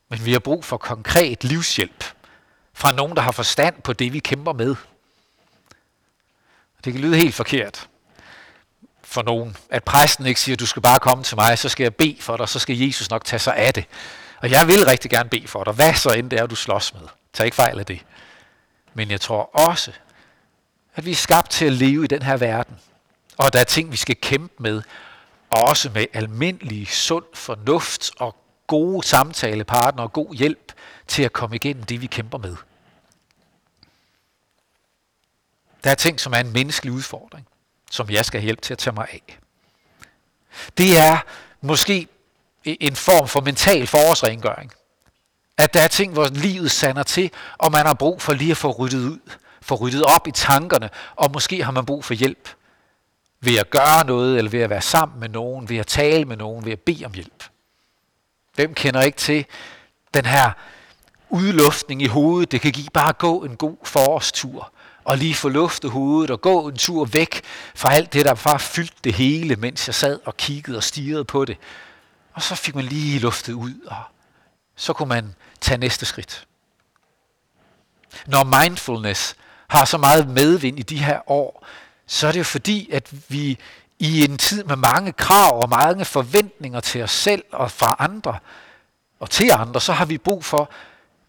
men 0.10 0.26
vi 0.26 0.32
har 0.32 0.40
brug 0.40 0.66
for 0.66 0.78
konkret 0.78 1.44
livshjælp 1.44 2.04
fra 2.74 2.92
nogen, 2.92 3.16
der 3.16 3.22
har 3.22 3.32
forstand 3.32 3.82
på 3.82 3.94
det, 3.94 4.14
vi 4.14 4.20
kæmper 4.20 4.54
med. 4.54 4.76
Det 6.84 6.94
kan 6.94 7.02
lyde 7.02 7.18
helt 7.18 7.36
forkert, 7.36 7.90
for 9.15 9.21
nogen, 9.21 9.58
at 9.69 9.84
præsten 9.84 10.25
ikke 10.25 10.39
siger, 10.39 10.56
du 10.56 10.65
skal 10.65 10.82
bare 10.82 10.99
komme 10.99 11.23
til 11.23 11.38
mig, 11.38 11.60
så 11.60 11.69
skal 11.69 11.84
jeg 11.84 11.95
bede 11.95 12.17
for 12.19 12.38
dig, 12.38 12.49
så 12.49 12.60
skal 12.60 12.78
Jesus 12.78 13.10
nok 13.10 13.25
tage 13.25 13.39
sig 13.39 13.56
af 13.56 13.73
det. 13.73 13.86
Og 14.41 14.51
jeg 14.51 14.67
vil 14.67 14.86
rigtig 14.86 15.12
gerne 15.12 15.30
bede 15.30 15.47
for 15.47 15.63
dig, 15.63 15.73
hvad 15.73 15.93
så 15.93 16.10
end 16.10 16.30
det 16.30 16.39
er, 16.39 16.45
du 16.45 16.56
slås 16.56 16.93
med. 16.93 17.08
Tag 17.34 17.45
ikke 17.45 17.56
fejl 17.56 17.80
af 17.80 17.86
det. 17.86 17.99
Men 18.93 19.12
jeg 19.12 19.21
tror 19.21 19.49
også, 19.69 19.91
at 20.95 21.06
vi 21.06 21.12
er 21.12 21.15
skabt 21.15 21.51
til 21.51 21.65
at 21.65 21.71
leve 21.71 22.04
i 22.04 22.08
den 22.08 22.21
her 22.21 22.38
verden. 22.38 22.75
Og 23.38 23.54
der 23.54 23.60
er 23.60 23.63
ting, 23.63 23.91
vi 23.91 23.97
skal 23.97 24.15
kæmpe 24.21 24.63
med, 24.63 24.82
også 25.49 25.89
med 25.89 26.06
almindelig 26.13 26.88
sund 26.88 27.25
fornuft 27.34 28.12
og 28.19 28.36
gode 28.67 29.08
samtalepartner 29.08 30.04
og 30.04 30.13
god 30.13 30.36
hjælp 30.36 30.73
til 31.08 31.23
at 31.23 31.34
komme 31.34 31.56
igennem 31.56 31.84
det, 31.84 32.01
vi 32.01 32.08
kæmper 32.08 32.38
med. 32.38 32.56
Der 35.84 35.91
er 35.91 35.95
ting, 35.95 36.19
som 36.19 36.34
er 36.34 36.38
en 36.38 36.54
menneskelig 36.54 36.93
udfordring 36.93 37.47
som 37.95 38.10
jeg 38.10 38.25
skal 38.25 38.41
hjælpe 38.41 38.62
til 38.62 38.73
at 38.73 38.77
tage 38.77 38.93
mig 38.93 39.08
af. 39.12 39.39
Det 40.77 40.97
er 40.97 41.17
måske 41.62 42.08
en 42.65 42.95
form 42.95 43.27
for 43.27 43.41
mental 43.41 43.88
forårsrengøring. 43.88 44.71
At 45.58 45.73
der 45.73 45.81
er 45.81 45.88
ting, 45.88 46.13
hvor 46.13 46.27
livet 46.27 46.71
sander 46.71 47.03
til, 47.03 47.31
og 47.58 47.71
man 47.71 47.86
har 47.86 47.93
brug 47.93 48.21
for 48.21 48.34
lige 48.34 48.51
at 48.51 48.58
få 48.58 48.71
ryddet 48.71 49.10
ud, 49.10 49.19
få 49.62 49.75
ryddet 49.75 50.03
op 50.03 50.27
i 50.27 50.31
tankerne, 50.31 50.89
og 51.15 51.31
måske 51.31 51.63
har 51.63 51.71
man 51.71 51.86
brug 51.86 52.05
for 52.05 52.13
hjælp 52.13 52.49
ved 53.39 53.58
at 53.58 53.69
gøre 53.69 54.05
noget, 54.05 54.38
eller 54.38 54.51
ved 54.51 54.60
at 54.60 54.69
være 54.69 54.81
sammen 54.81 55.19
med 55.19 55.29
nogen, 55.29 55.69
ved 55.69 55.77
at 55.77 55.88
tale 55.88 56.25
med 56.25 56.38
nogen, 56.38 56.65
ved 56.65 56.71
at 56.71 56.79
bede 56.79 57.05
om 57.05 57.13
hjælp. 57.13 57.43
Hvem 58.55 58.73
kender 58.73 59.01
ikke 59.01 59.17
til 59.17 59.45
den 60.13 60.25
her 60.25 60.51
udluftning 61.29 62.01
i 62.01 62.08
hovedet? 62.08 62.51
Det 62.51 62.62
kan 62.62 62.71
give 62.71 62.89
bare 62.93 63.10
at 63.10 63.17
gå 63.17 63.43
en 63.43 63.55
god 63.58 63.77
forårstur 63.84 64.71
og 65.06 65.18
lige 65.18 65.36
få 65.36 65.50
luftet 65.50 65.91
hovedet 65.91 66.32
og 66.32 66.41
gå 66.41 66.68
en 66.68 66.78
tur 66.78 67.06
væk 67.06 67.41
fra 67.76 67.94
alt 67.94 68.13
det, 68.13 68.26
der 68.26 68.36
bare 68.36 68.60
fyldte 68.60 68.96
det 69.04 69.13
hele, 69.13 69.56
mens 69.56 69.88
jeg 69.88 69.96
sad 69.96 70.20
og 70.26 70.38
kiggede 70.38 70.78
og 70.78 70.84
stirrede 70.84 71.26
på 71.26 71.46
det. 71.46 71.58
Og 72.34 72.41
så 72.41 72.56
fik 72.56 72.76
man 72.76 72.86
lige 72.86 73.20
luftet 73.20 73.54
ud, 73.54 73.74
og 73.88 73.98
så 74.76 74.94
kunne 74.94 75.10
man 75.10 75.36
tage 75.62 75.78
næste 75.78 76.06
skridt. 76.06 76.48
Når 78.28 78.62
mindfulness 78.62 79.36
har 79.68 79.86
så 79.86 79.98
meget 79.98 80.30
medvind 80.30 80.80
i 80.80 80.84
de 80.84 80.98
her 80.98 81.32
år, 81.32 81.65
så 82.08 82.28
er 82.28 82.32
det 82.32 82.39
jo 82.39 82.44
fordi, 82.44 82.89
at 82.91 83.12
vi 83.28 83.58
i 84.00 84.24
en 84.24 84.38
tid 84.38 84.63
med 84.63 84.76
mange 84.76 85.12
krav 85.12 85.62
og 85.62 85.70
mange 85.70 86.06
forventninger 86.06 86.80
til 86.80 87.04
os 87.04 87.12
selv 87.12 87.44
og 87.52 87.72
fra 87.72 87.96
andre, 88.00 88.39
og 89.20 89.30
til 89.30 89.52
andre, 89.52 89.82
så 89.82 89.94
har 89.94 90.06
vi 90.06 90.18
brug 90.18 90.46
for 90.46 90.70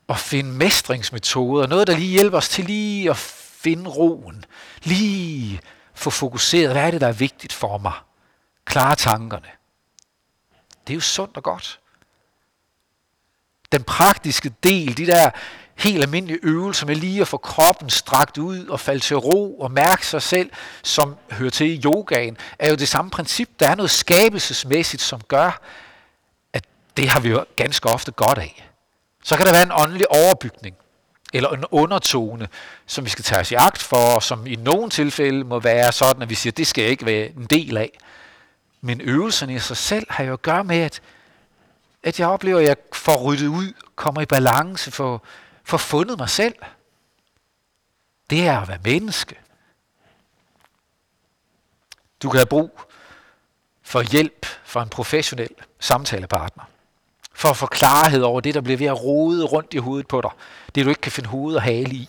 at 0.08 0.18
finde 0.18 0.52
mestringsmetoder, 0.52 1.66
noget 1.66 1.86
der 1.86 1.96
lige 1.96 2.10
hjælper 2.10 2.38
os 2.38 2.48
til 2.48 2.64
lige 2.64 3.10
at 3.10 3.16
finde 3.62 3.90
roen, 3.90 4.44
lige 4.82 5.60
få 5.94 6.10
fokuseret, 6.10 6.72
hvad 6.72 6.86
er 6.86 6.90
det, 6.90 7.00
der 7.00 7.08
er 7.08 7.12
vigtigt 7.12 7.52
for 7.52 7.78
mig? 7.78 7.92
Klare 8.64 8.96
tankerne. 8.96 9.48
Det 10.86 10.92
er 10.92 10.94
jo 10.94 11.00
sundt 11.00 11.36
og 11.36 11.42
godt. 11.42 11.80
Den 13.72 13.84
praktiske 13.84 14.52
del, 14.62 14.96
de 14.96 15.06
der 15.06 15.30
helt 15.76 16.02
almindelige 16.02 16.38
øvelser 16.42 16.86
med 16.86 16.96
lige 16.96 17.20
at 17.20 17.28
få 17.28 17.36
kroppen 17.36 17.90
strakt 17.90 18.38
ud 18.38 18.66
og 18.66 18.80
falde 18.80 19.00
til 19.00 19.16
ro 19.16 19.60
og 19.60 19.70
mærke 19.70 20.06
sig 20.06 20.22
selv, 20.22 20.50
som 20.82 21.16
hører 21.30 21.50
til 21.50 21.66
i 21.66 21.82
yogaen, 21.84 22.36
er 22.58 22.70
jo 22.70 22.76
det 22.76 22.88
samme 22.88 23.10
princip. 23.10 23.50
Der 23.60 23.68
er 23.68 23.74
noget 23.74 23.90
skabelsesmæssigt, 23.90 25.02
som 25.02 25.20
gør, 25.20 25.60
at 26.52 26.64
det 26.96 27.08
har 27.08 27.20
vi 27.20 27.28
jo 27.28 27.44
ganske 27.56 27.88
ofte 27.88 28.12
godt 28.12 28.38
af. 28.38 28.70
Så 29.24 29.36
kan 29.36 29.46
der 29.46 29.52
være 29.52 29.62
en 29.62 29.72
åndelig 29.72 30.10
overbygning, 30.10 30.76
eller 31.36 31.50
en 31.50 31.64
undertone, 31.70 32.48
som 32.86 33.04
vi 33.04 33.10
skal 33.10 33.24
tage 33.24 33.40
os 33.40 33.50
i 33.50 33.54
agt 33.54 33.82
for, 33.82 34.14
og 34.14 34.22
som 34.22 34.46
i 34.46 34.56
nogle 34.56 34.90
tilfælde 34.90 35.44
må 35.44 35.60
være 35.60 35.92
sådan, 35.92 36.22
at 36.22 36.30
vi 36.30 36.34
siger, 36.34 36.50
at 36.52 36.56
det 36.56 36.66
skal 36.66 36.82
jeg 36.82 36.90
ikke 36.90 37.06
være 37.06 37.26
en 37.26 37.46
del 37.46 37.76
af. 37.76 37.98
Men 38.80 39.00
øvelserne 39.00 39.54
i 39.54 39.58
sig 39.58 39.76
selv 39.76 40.06
har 40.10 40.24
jo 40.24 40.32
at 40.32 40.42
gøre 40.42 40.64
med, 40.64 40.78
at, 40.78 41.02
at 42.02 42.20
jeg 42.20 42.28
oplever, 42.28 42.58
at 42.58 42.66
jeg 42.66 42.76
får 42.92 43.22
ryddet 43.22 43.46
ud, 43.46 43.72
kommer 43.94 44.20
i 44.20 44.26
balance, 44.26 44.90
får, 44.90 45.26
får 45.64 45.76
fundet 45.76 46.18
mig 46.18 46.30
selv. 46.30 46.54
Det 48.30 48.46
er 48.46 48.60
at 48.60 48.68
være 48.68 48.78
menneske. 48.84 49.36
Du 52.22 52.30
kan 52.30 52.38
have 52.38 52.46
brug 52.46 52.80
for 53.82 54.02
hjælp 54.02 54.46
fra 54.64 54.82
en 54.82 54.88
professionel 54.88 55.50
samtalepartner. 55.80 56.64
For 57.36 57.48
at 57.48 57.56
få 57.56 57.66
klarhed 57.66 58.22
over 58.22 58.40
det, 58.40 58.54
der 58.54 58.60
bliver 58.60 58.76
ved 58.76 58.86
at 58.86 59.04
rode 59.04 59.44
rundt 59.44 59.74
i 59.74 59.78
hovedet 59.78 60.08
på 60.08 60.20
dig. 60.20 60.30
Det, 60.74 60.84
du 60.84 60.90
ikke 60.90 61.00
kan 61.00 61.12
finde 61.12 61.28
hoved 61.28 61.56
og 61.56 61.62
hale 61.62 61.90
i. 61.90 62.08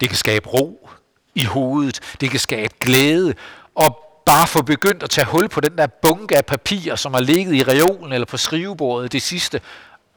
Det 0.00 0.08
kan 0.08 0.18
skabe 0.18 0.48
ro 0.48 0.90
i 1.34 1.44
hovedet. 1.44 2.00
Det 2.20 2.30
kan 2.30 2.40
skabe 2.40 2.74
glæde. 2.80 3.34
Og 3.74 3.98
bare 4.26 4.46
få 4.46 4.62
begyndt 4.62 5.02
at 5.02 5.10
tage 5.10 5.24
hul 5.24 5.48
på 5.48 5.60
den 5.60 5.78
der 5.78 5.86
bunke 5.86 6.36
af 6.36 6.46
papir, 6.46 6.94
som 6.94 7.14
har 7.14 7.20
ligget 7.20 7.54
i 7.54 7.62
reolen 7.62 8.12
eller 8.12 8.26
på 8.26 8.36
skrivebordet 8.36 9.12
det 9.12 9.22
sidste 9.22 9.60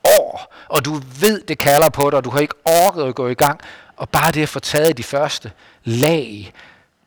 år. 0.03 0.55
Og 0.67 0.85
du 0.85 1.01
ved, 1.19 1.41
det 1.41 1.57
kalder 1.57 1.89
på 1.89 2.09
dig, 2.09 2.17
og 2.17 2.23
du 2.23 2.29
har 2.29 2.39
ikke 2.39 2.55
orket 2.65 3.03
at 3.03 3.15
gå 3.15 3.27
i 3.27 3.33
gang. 3.33 3.59
Og 3.95 4.09
bare 4.09 4.31
det 4.31 4.41
at 4.41 4.49
få 4.49 4.59
taget 4.59 4.97
de 4.97 5.03
første 5.03 5.51
lag, 5.83 6.53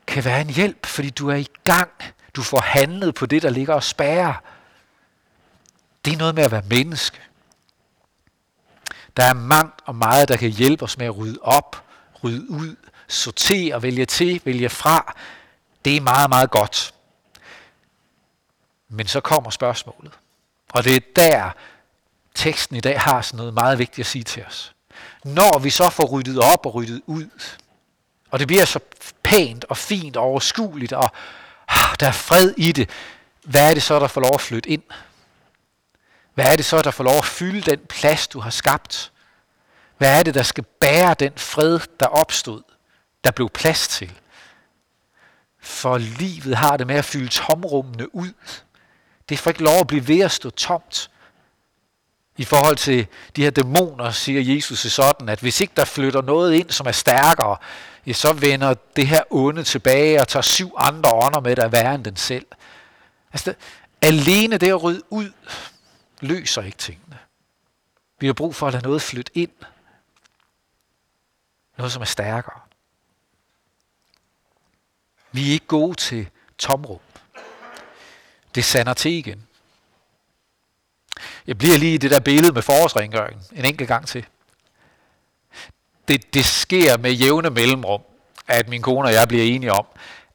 kan 0.06 0.24
være 0.24 0.40
en 0.40 0.50
hjælp, 0.50 0.86
fordi 0.86 1.10
du 1.10 1.30
er 1.30 1.36
i 1.36 1.48
gang. 1.64 1.90
Du 2.36 2.42
får 2.42 2.60
handlet 2.60 3.14
på 3.14 3.26
det, 3.26 3.42
der 3.42 3.50
ligger 3.50 3.74
og 3.74 3.82
spærrer. 3.82 4.34
Det 6.04 6.12
er 6.12 6.16
noget 6.16 6.34
med 6.34 6.44
at 6.44 6.50
være 6.50 6.62
menneske. 6.70 7.20
Der 9.16 9.24
er 9.24 9.32
mangt 9.32 9.80
og 9.84 9.94
meget, 9.94 10.28
der 10.28 10.36
kan 10.36 10.50
hjælpe 10.50 10.84
os 10.84 10.98
med 10.98 11.06
at 11.06 11.16
rydde 11.16 11.38
op, 11.42 11.84
rydde 12.24 12.50
ud, 12.50 12.76
sortere, 13.08 13.82
vælge 13.82 14.06
til, 14.06 14.40
vælge 14.44 14.68
fra. 14.68 15.16
Det 15.84 15.96
er 15.96 16.00
meget, 16.00 16.28
meget 16.28 16.50
godt. 16.50 16.94
Men 18.88 19.06
så 19.06 19.20
kommer 19.20 19.50
spørgsmålet. 19.50 20.12
Og 20.72 20.84
det 20.84 20.96
er 20.96 21.00
der, 21.16 21.50
teksten 22.34 22.76
i 22.76 22.80
dag 22.80 23.00
har 23.00 23.22
sådan 23.22 23.36
noget 23.36 23.54
meget 23.54 23.78
vigtigt 23.78 24.06
at 24.06 24.10
sige 24.10 24.24
til 24.24 24.44
os. 24.44 24.74
Når 25.24 25.58
vi 25.58 25.70
så 25.70 25.90
får 25.90 26.04
ryddet 26.04 26.38
op 26.38 26.66
og 26.66 26.74
ryddet 26.74 27.02
ud, 27.06 27.28
og 28.30 28.38
det 28.38 28.46
bliver 28.46 28.64
så 28.64 28.80
pænt 29.22 29.64
og 29.64 29.76
fint 29.76 30.16
og 30.16 30.24
overskueligt, 30.24 30.92
og 30.92 31.10
ah, 31.68 31.96
der 32.00 32.06
er 32.06 32.12
fred 32.12 32.54
i 32.56 32.72
det, 32.72 32.90
hvad 33.44 33.70
er 33.70 33.74
det 33.74 33.82
så, 33.82 33.98
der 33.98 34.06
får 34.06 34.20
lov 34.20 34.30
at 34.34 34.40
flytte 34.40 34.70
ind? 34.70 34.82
Hvad 36.34 36.44
er 36.44 36.56
det 36.56 36.64
så, 36.64 36.82
der 36.82 36.90
får 36.90 37.04
lov 37.04 37.16
at 37.18 37.24
fylde 37.24 37.70
den 37.70 37.80
plads, 37.88 38.28
du 38.28 38.40
har 38.40 38.50
skabt? 38.50 39.12
Hvad 39.98 40.18
er 40.18 40.22
det, 40.22 40.34
der 40.34 40.42
skal 40.42 40.64
bære 40.80 41.14
den 41.14 41.32
fred, 41.36 41.80
der 42.00 42.06
opstod, 42.06 42.62
der 43.24 43.30
blev 43.30 43.48
plads 43.48 43.88
til? 43.88 44.12
For 45.60 45.98
livet 45.98 46.56
har 46.56 46.76
det 46.76 46.86
med 46.86 46.94
at 46.94 47.04
fylde 47.04 47.28
tomrummene 47.28 48.14
ud. 48.14 48.32
Det 49.28 49.38
får 49.38 49.50
ikke 49.50 49.62
lov 49.62 49.80
at 49.80 49.86
blive 49.86 50.08
ved 50.08 50.20
at 50.20 50.30
stå 50.30 50.50
tomt. 50.50 51.10
I 52.36 52.44
forhold 52.44 52.76
til 52.76 53.06
de 53.36 53.42
her 53.42 53.50
dæmoner, 53.50 54.10
siger 54.10 54.54
Jesus 54.54 54.78
sådan, 54.78 55.28
at 55.28 55.40
hvis 55.40 55.60
ikke 55.60 55.72
der 55.76 55.84
flytter 55.84 56.22
noget 56.22 56.54
ind, 56.54 56.70
som 56.70 56.86
er 56.86 56.92
stærkere, 56.92 57.56
ja, 58.06 58.12
så 58.12 58.32
vender 58.32 58.74
det 58.96 59.06
her 59.06 59.22
onde 59.30 59.62
tilbage 59.64 60.20
og 60.20 60.28
tager 60.28 60.42
syv 60.42 60.74
andre 60.76 61.10
ånder 61.12 61.40
med, 61.40 61.56
der 61.56 61.64
er 61.64 61.68
værre 61.68 61.94
end 61.94 62.04
den 62.04 62.16
selv. 62.16 62.46
Altså, 63.32 63.54
alene 64.02 64.58
det 64.58 64.68
at 64.68 64.82
rydde 64.82 65.02
ud, 65.10 65.30
løser 66.22 66.62
ikke 66.62 66.78
tingene. 66.78 67.18
Vi 68.18 68.26
har 68.26 68.32
brug 68.32 68.54
for 68.54 68.66
at 68.66 68.72
lade 68.72 68.84
noget 68.84 69.02
flytte 69.02 69.32
ind. 69.34 69.50
Noget, 71.76 71.92
som 71.92 72.02
er 72.02 72.06
stærkere. 72.06 72.60
Vi 75.32 75.48
er 75.48 75.52
ikke 75.52 75.66
gode 75.66 75.94
til 75.94 76.28
tomrum. 76.58 77.00
Det 78.54 78.64
sander 78.64 78.94
til 78.94 79.12
igen. 79.12 79.46
Jeg 81.46 81.58
bliver 81.58 81.78
lige 81.78 81.94
i 81.94 81.98
det 81.98 82.10
der 82.10 82.20
billede 82.20 82.52
med 82.52 82.62
forårsrengøringen 82.62 83.44
en 83.52 83.64
enkelt 83.64 83.88
gang 83.88 84.06
til. 84.06 84.26
Det, 86.08 86.34
det 86.34 86.44
sker 86.44 86.96
med 86.96 87.12
jævne 87.12 87.50
mellemrum, 87.50 88.02
at 88.46 88.68
min 88.68 88.82
kone 88.82 89.08
og 89.08 89.12
jeg 89.12 89.28
bliver 89.28 89.44
enige 89.44 89.72
om, 89.72 89.86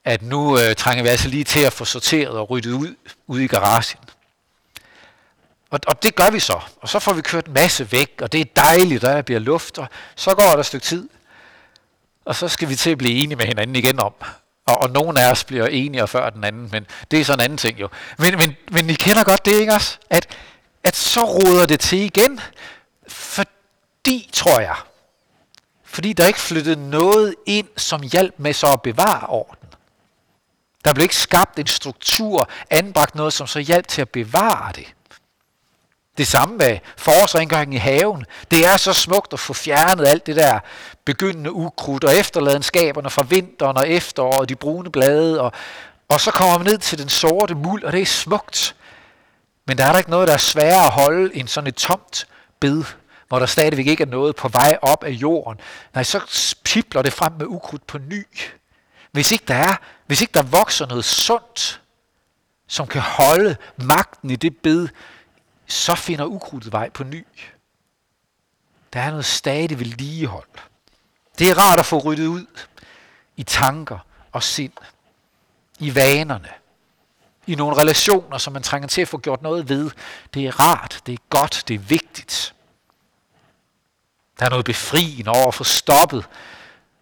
at 0.04 0.22
nu 0.22 0.60
øh, 0.60 0.76
trænger 0.76 1.04
vi 1.04 1.10
altså 1.10 1.30
lige 1.30 1.44
til 1.44 1.60
at 1.60 1.74
få 1.74 1.86
sorteret 1.86 2.30
og 2.30 2.50
ryddet 2.50 2.72
ud 2.72 2.96
ude 3.28 3.44
i 3.44 3.48
garagen. 3.48 4.00
Og, 5.70 5.80
og 5.88 6.04
det 6.04 6.16
gør 6.16 6.30
vi 6.30 6.40
så. 6.40 6.60
Og 6.82 6.90
så 6.90 7.00
får 7.00 7.14
vi 7.14 7.22
kørt 7.22 7.46
en 7.46 7.54
masse 7.54 7.92
væk, 7.92 8.20
og 8.22 8.32
det 8.32 8.42
er 8.42 8.46
dejligt, 8.56 9.02
der 9.02 9.22
bliver 9.22 9.40
luft, 9.40 9.78
og 9.78 9.88
så 10.16 10.36
går 10.36 10.44
der 10.44 10.58
et 10.58 10.66
stykke 10.66 10.86
tid. 10.86 11.10
Og 12.26 12.36
så 12.36 12.48
skal 12.48 12.70
vi 12.70 12.76
til 12.76 12.90
at 12.90 12.98
blive 12.98 13.24
enige 13.24 13.36
med 13.36 13.46
hinanden 13.46 13.76
igen 13.76 14.00
om. 14.00 14.14
Og, 14.66 14.82
og 14.82 14.90
nogen 14.90 15.18
af 15.18 15.32
os 15.32 15.44
bliver 15.44 15.68
enige 15.68 16.08
før 16.08 16.30
den 16.30 16.44
anden, 16.44 16.70
men 16.72 16.86
det 17.12 17.20
er 17.20 17.26
sådan 17.26 17.40
en 17.40 17.44
anden 17.44 17.58
ting 17.58 17.80
jo. 17.80 17.90
Men, 18.18 18.38
men, 18.38 18.56
men 18.72 18.90
I 18.90 18.94
kender 18.94 19.24
godt 19.24 19.46
det, 19.46 19.54
ikke 19.54 19.74
også? 19.74 19.98
At, 20.10 20.38
at 20.84 20.96
så 20.96 21.24
råder 21.24 21.66
det 21.66 21.80
til 21.80 22.00
igen, 22.00 22.40
fordi, 23.08 24.30
tror 24.34 24.60
jeg, 24.60 24.76
fordi 25.84 26.14
der 26.14 26.28
ikke 26.28 26.40
flyttede 26.40 26.90
noget 26.90 27.36
ind, 27.46 27.68
som 27.78 28.02
hjalp 28.02 28.34
med 28.38 28.54
så 28.54 28.68
at 28.68 28.82
bevare 28.82 29.28
orden. 29.28 29.68
Der 30.86 30.94
blev 30.94 31.04
ikke 31.04 31.16
skabt 31.16 31.60
en 31.60 31.68
struktur, 31.68 32.50
anbragt 32.70 33.16
noget, 33.16 33.34
som 33.34 33.48
så 33.48 33.60
hjalp 33.60 33.88
til 33.88 34.02
at 34.02 34.10
bevare 34.10 34.72
det. 34.76 34.94
Det 36.18 36.28
samme 36.28 36.58
med 36.58 36.78
forårsrengøringen 36.98 37.74
i 37.74 37.78
haven. 37.78 38.26
Det 38.52 38.66
er 38.66 38.78
så 38.78 38.94
smukt 38.94 39.34
at 39.34 39.40
få 39.40 39.54
fjernet 39.54 40.08
alt 40.08 40.26
det 40.26 40.36
der 40.36 40.60
begyndende 41.06 41.52
ukrudt 41.52 42.04
og 42.04 42.16
efterladenskaberne 42.16 43.10
fra 43.10 43.26
vinteren 43.30 43.78
og 43.78 43.90
efteråret 43.90 44.40
og 44.40 44.50
de 44.50 44.56
brune 44.56 44.92
blade. 44.92 45.42
Og, 45.42 45.52
og 46.10 46.22
så 46.22 46.32
kommer 46.32 46.58
man 46.58 46.68
ned 46.68 46.78
til 46.78 46.98
den 47.00 47.10
sorte 47.10 47.56
muld, 47.56 47.84
og 47.84 47.92
det 47.92 48.02
er 48.02 48.06
smukt. 48.06 48.76
Men 49.68 49.78
der 49.78 49.86
er 49.86 49.92
der 49.92 49.98
ikke 49.98 50.10
noget, 50.10 50.28
der 50.28 50.34
er 50.34 50.38
sværere 50.38 50.86
at 50.86 50.92
holde 50.92 51.36
end 51.36 51.48
sådan 51.48 51.68
et 51.68 51.76
tomt 51.76 52.28
bed, 52.60 52.84
hvor 53.28 53.40
der 53.40 53.46
stadigvæk 53.46 53.88
ikke 53.88 54.04
er 54.04 54.08
noget 54.08 54.36
på 54.36 54.48
vej 54.48 54.78
op 54.82 55.04
af 55.04 55.10
jorden. 55.12 55.60
Nej, 55.94 56.04
så 56.04 56.22
pipler 56.64 57.02
det 57.02 57.14
frem 57.14 57.34
med 57.38 57.46
ukrudt 57.46 57.88
på 57.88 57.98
ny. 57.98 58.28
Hvis 59.12 59.32
ikke 59.32 59.46
der 59.48 59.56
er, 59.56 59.76
hvis 60.08 60.22
ikke 60.22 60.34
der 60.34 60.44
vokser 60.44 60.88
noget 60.88 61.06
sundt, 61.06 61.82
som 62.68 62.88
kan 62.88 63.02
holde 63.02 63.56
magten 63.78 64.30
i 64.30 64.36
det 64.36 64.58
bed, 64.58 64.88
så 65.68 65.96
finder 65.96 66.26
ukrudtet 66.26 66.72
vej 66.72 66.90
på 66.90 67.04
ny. 67.04 67.26
Der 68.94 69.02
er 69.02 69.10
noget 69.10 69.26
stadig 69.26 69.80
vedligehold. 69.80 70.48
Det 71.40 71.50
er 71.50 71.58
rart 71.58 71.80
at 71.80 71.86
få 71.86 71.98
ryddet 71.98 72.28
ud 72.28 72.46
i 73.36 73.44
tanker 73.44 74.00
og 74.32 74.44
sind, 74.44 74.74
i 75.80 75.96
vanerne, 75.96 76.50
i 77.48 77.56
nogle 77.56 77.78
relationer, 77.78 78.38
som 78.38 78.54
man 78.54 78.64
trænger 78.64 78.88
til 78.88 79.02
at 79.02 79.08
få 79.08 79.18
gjort 79.18 79.42
noget 79.42 79.70
ved. 79.70 79.92
Det 80.34 80.46
er 80.46 80.60
rart, 80.60 81.02
det 81.06 81.14
er 81.14 81.18
godt, 81.30 81.64
det 81.68 81.74
er 81.74 81.80
vigtigt. 81.80 82.56
Der 84.40 84.46
er 84.46 84.50
noget 84.50 84.66
befriende 84.66 85.32
over 85.32 85.48
at 85.48 85.54
få 85.54 85.64
stoppet 85.64 86.26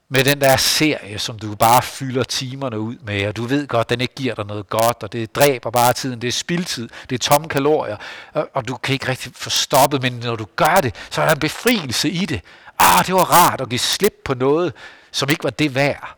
med 0.09 0.23
den 0.23 0.41
der 0.41 0.57
serie, 0.57 1.19
som 1.19 1.39
du 1.39 1.55
bare 1.55 1.81
fylder 1.81 2.23
timerne 2.23 2.79
ud 2.79 2.95
med, 2.97 3.27
og 3.27 3.35
du 3.35 3.43
ved 3.43 3.67
godt, 3.67 3.89
den 3.89 4.01
ikke 4.01 4.15
giver 4.15 4.35
dig 4.35 4.45
noget 4.45 4.69
godt, 4.69 5.03
og 5.03 5.11
det 5.11 5.35
dræber 5.35 5.69
bare 5.69 5.93
tiden, 5.93 6.21
det 6.21 6.27
er 6.27 6.31
spildtid, 6.31 6.89
det 7.09 7.15
er 7.15 7.19
tomme 7.19 7.49
kalorier, 7.49 7.97
og, 8.33 8.49
og 8.53 8.67
du 8.67 8.77
kan 8.77 8.93
ikke 8.93 9.07
rigtig 9.07 9.31
få 9.35 9.49
stoppet, 9.49 10.01
men 10.01 10.13
når 10.13 10.35
du 10.35 10.45
gør 10.55 10.75
det, 10.75 10.95
så 11.11 11.21
er 11.21 11.25
der 11.25 11.33
en 11.33 11.39
befrielse 11.39 12.09
i 12.09 12.25
det. 12.25 12.41
Ah, 12.79 13.05
det 13.05 13.13
var 13.13 13.33
rart 13.33 13.61
at 13.61 13.69
give 13.69 13.79
slip 13.79 14.21
på 14.25 14.33
noget, 14.33 14.73
som 15.11 15.29
ikke 15.29 15.43
var 15.43 15.49
det 15.49 15.75
værd. 15.75 16.17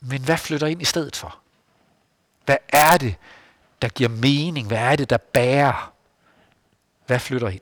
Men 0.00 0.24
hvad 0.24 0.36
flytter 0.36 0.66
ind 0.66 0.82
i 0.82 0.84
stedet 0.84 1.16
for? 1.16 1.38
Hvad 2.44 2.56
er 2.68 2.96
det, 2.96 3.14
der 3.82 3.88
giver 3.88 4.08
mening? 4.08 4.66
Hvad 4.66 4.78
er 4.78 4.96
det, 4.96 5.10
der 5.10 5.16
bærer? 5.16 5.92
Hvad 7.06 7.18
flytter 7.18 7.48
ind? 7.48 7.60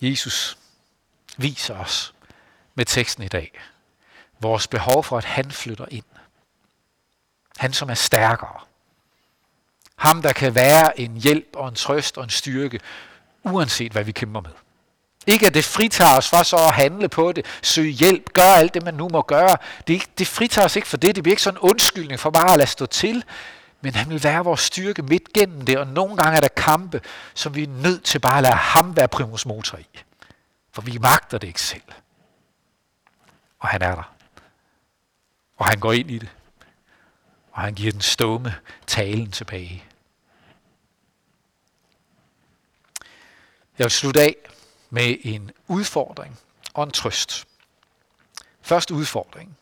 Jesus 0.00 0.58
viser 1.38 1.74
os 1.74 2.14
med 2.74 2.84
teksten 2.84 3.24
i 3.24 3.28
dag 3.28 3.60
vores 4.40 4.66
behov 4.66 5.04
for, 5.04 5.18
at 5.18 5.24
han 5.24 5.50
flytter 5.50 5.86
ind. 5.90 6.04
Han, 7.56 7.72
som 7.72 7.90
er 7.90 7.94
stærkere. 7.94 8.60
Ham, 9.96 10.22
der 10.22 10.32
kan 10.32 10.54
være 10.54 11.00
en 11.00 11.16
hjælp 11.16 11.48
og 11.54 11.68
en 11.68 11.74
trøst 11.74 12.18
og 12.18 12.24
en 12.24 12.30
styrke, 12.30 12.80
uanset 13.42 13.92
hvad 13.92 14.04
vi 14.04 14.12
kæmper 14.12 14.40
med. 14.40 14.50
Ikke 15.26 15.46
at 15.46 15.54
det 15.54 15.64
fritager 15.64 16.16
os 16.16 16.28
fra 16.28 16.44
så 16.44 16.56
at 16.56 16.74
handle 16.74 17.08
på 17.08 17.32
det, 17.32 17.46
søge 17.62 17.90
hjælp, 17.90 18.32
gøre 18.32 18.56
alt 18.56 18.74
det, 18.74 18.82
man 18.82 18.94
nu 18.94 19.08
må 19.08 19.22
gøre. 19.22 19.56
Det, 19.86 20.18
det 20.18 20.26
fritager 20.26 20.64
os 20.64 20.76
ikke 20.76 20.88
for 20.88 20.96
det. 20.96 21.16
Det 21.16 21.22
bliver 21.22 21.32
ikke 21.32 21.42
sådan 21.42 21.58
en 21.58 21.68
undskyldning 21.70 22.20
for 22.20 22.30
bare 22.30 22.52
at 22.52 22.58
lade 22.58 22.70
stå 22.70 22.86
til. 22.86 23.24
Men 23.80 23.94
han 23.94 24.10
vil 24.10 24.24
være 24.24 24.44
vores 24.44 24.60
styrke 24.60 25.02
midt 25.02 25.32
gennem 25.32 25.64
det, 25.64 25.78
og 25.78 25.86
nogle 25.86 26.16
gange 26.16 26.36
er 26.36 26.40
der 26.40 26.48
kampe, 26.48 27.00
som 27.34 27.54
vi 27.54 27.62
er 27.62 27.68
nødt 27.68 28.04
til 28.04 28.18
bare 28.18 28.36
at 28.36 28.42
lade 28.42 28.54
ham 28.54 28.96
være 28.96 29.08
primus 29.08 29.46
motor 29.46 29.78
i. 29.78 29.86
For 30.78 30.82
vi 30.82 30.98
magter 30.98 31.38
det 31.38 31.46
ikke 31.46 31.62
selv. 31.62 31.82
Og 33.58 33.68
han 33.68 33.82
er 33.82 33.94
der. 33.94 34.14
Og 35.56 35.66
han 35.66 35.80
går 35.80 35.92
ind 35.92 36.10
i 36.10 36.18
det. 36.18 36.28
Og 37.52 37.62
han 37.62 37.74
giver 37.74 37.92
den 37.92 38.00
stumme 38.00 38.54
talen 38.86 39.30
tilbage. 39.30 39.84
Jeg 43.78 43.84
vil 43.84 43.90
slutte 43.90 44.20
af 44.20 44.36
med 44.90 45.16
en 45.22 45.50
udfordring 45.68 46.38
og 46.74 46.84
en 46.84 46.90
trøst. 46.90 47.48
Først 48.62 48.90
udfordring. 48.90 49.58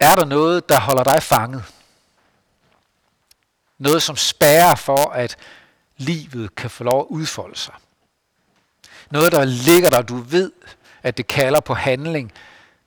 Er 0.00 0.14
der 0.14 0.24
noget, 0.24 0.68
der 0.68 0.80
holder 0.80 1.04
dig 1.04 1.22
fanget? 1.22 1.64
Noget, 3.78 4.02
som 4.02 4.16
spærrer 4.16 4.74
for, 4.74 5.10
at 5.10 5.36
livet 5.96 6.54
kan 6.54 6.70
få 6.70 6.84
lov 6.84 7.00
at 7.00 7.06
udfolde 7.06 7.56
sig. 7.56 7.74
Noget, 9.10 9.32
der 9.32 9.44
ligger 9.44 9.90
der, 9.90 10.02
du 10.02 10.16
ved, 10.16 10.52
at 11.02 11.16
det 11.16 11.26
kalder 11.26 11.60
på 11.60 11.74
handling, 11.74 12.32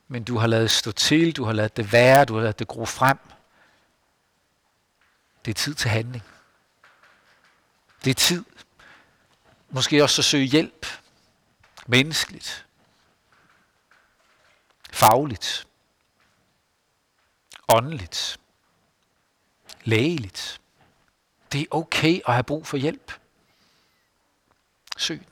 men 0.08 0.24
du 0.24 0.38
har 0.38 0.46
lavet 0.46 0.70
stå 0.70 0.92
til, 0.92 1.36
du 1.36 1.44
har 1.44 1.52
lavet 1.52 1.76
det 1.76 1.92
være, 1.92 2.24
du 2.24 2.34
har 2.34 2.40
lavet 2.40 2.58
det 2.58 2.68
gro 2.68 2.84
frem. 2.84 3.18
Det 5.44 5.50
er 5.50 5.54
tid 5.54 5.74
til 5.74 5.90
handling. 5.90 6.24
Det 8.04 8.10
er 8.10 8.14
tid. 8.14 8.44
Måske 9.70 10.02
også 10.02 10.20
at 10.20 10.24
søge 10.24 10.44
hjælp. 10.44 10.86
Menneskeligt. 11.86 12.66
Fagligt. 14.92 15.66
Åndeligt. 17.68 18.40
Lægeligt. 19.84 20.60
Det 21.52 21.60
er 21.60 21.66
okay 21.70 22.20
at 22.26 22.32
have 22.34 22.44
brug 22.44 22.66
for 22.66 22.76
hjælp. 22.76 23.12
Søg 24.96 25.18
den. 25.18 25.31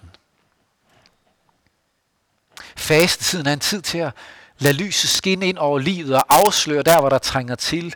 Fastetiden 2.80 3.46
er 3.46 3.52
en 3.52 3.60
tid 3.60 3.82
til 3.82 3.98
at 3.98 4.12
lade 4.58 4.74
lyset 4.74 5.10
skinne 5.10 5.48
ind 5.48 5.58
over 5.58 5.78
livet 5.78 6.16
og 6.16 6.24
afsløre 6.28 6.82
der, 6.82 7.00
hvor 7.00 7.08
der 7.08 7.18
trænger 7.18 7.54
til 7.54 7.94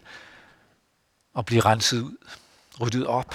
at 1.39 1.47
blive 1.47 1.61
renset 1.61 2.01
ud, 2.01 2.17
ryddet 2.81 3.07
op. 3.07 3.35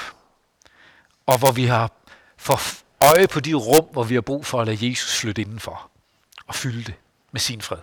Og 1.25 1.38
hvor 1.38 1.51
vi 1.51 1.65
har 1.65 1.91
for 2.38 2.59
øje 3.01 3.27
på 3.27 3.39
de 3.39 3.53
rum, 3.53 3.85
hvor 3.91 4.03
vi 4.03 4.13
har 4.13 4.21
brug 4.21 4.45
for 4.45 4.62
at 4.62 4.67
lade 4.67 4.89
Jesus 4.89 5.15
flytte 5.15 5.41
indenfor 5.41 5.89
og 6.47 6.55
fylde 6.55 6.83
det 6.83 6.93
med 7.31 7.39
sin 7.39 7.62
fred. 7.62 7.77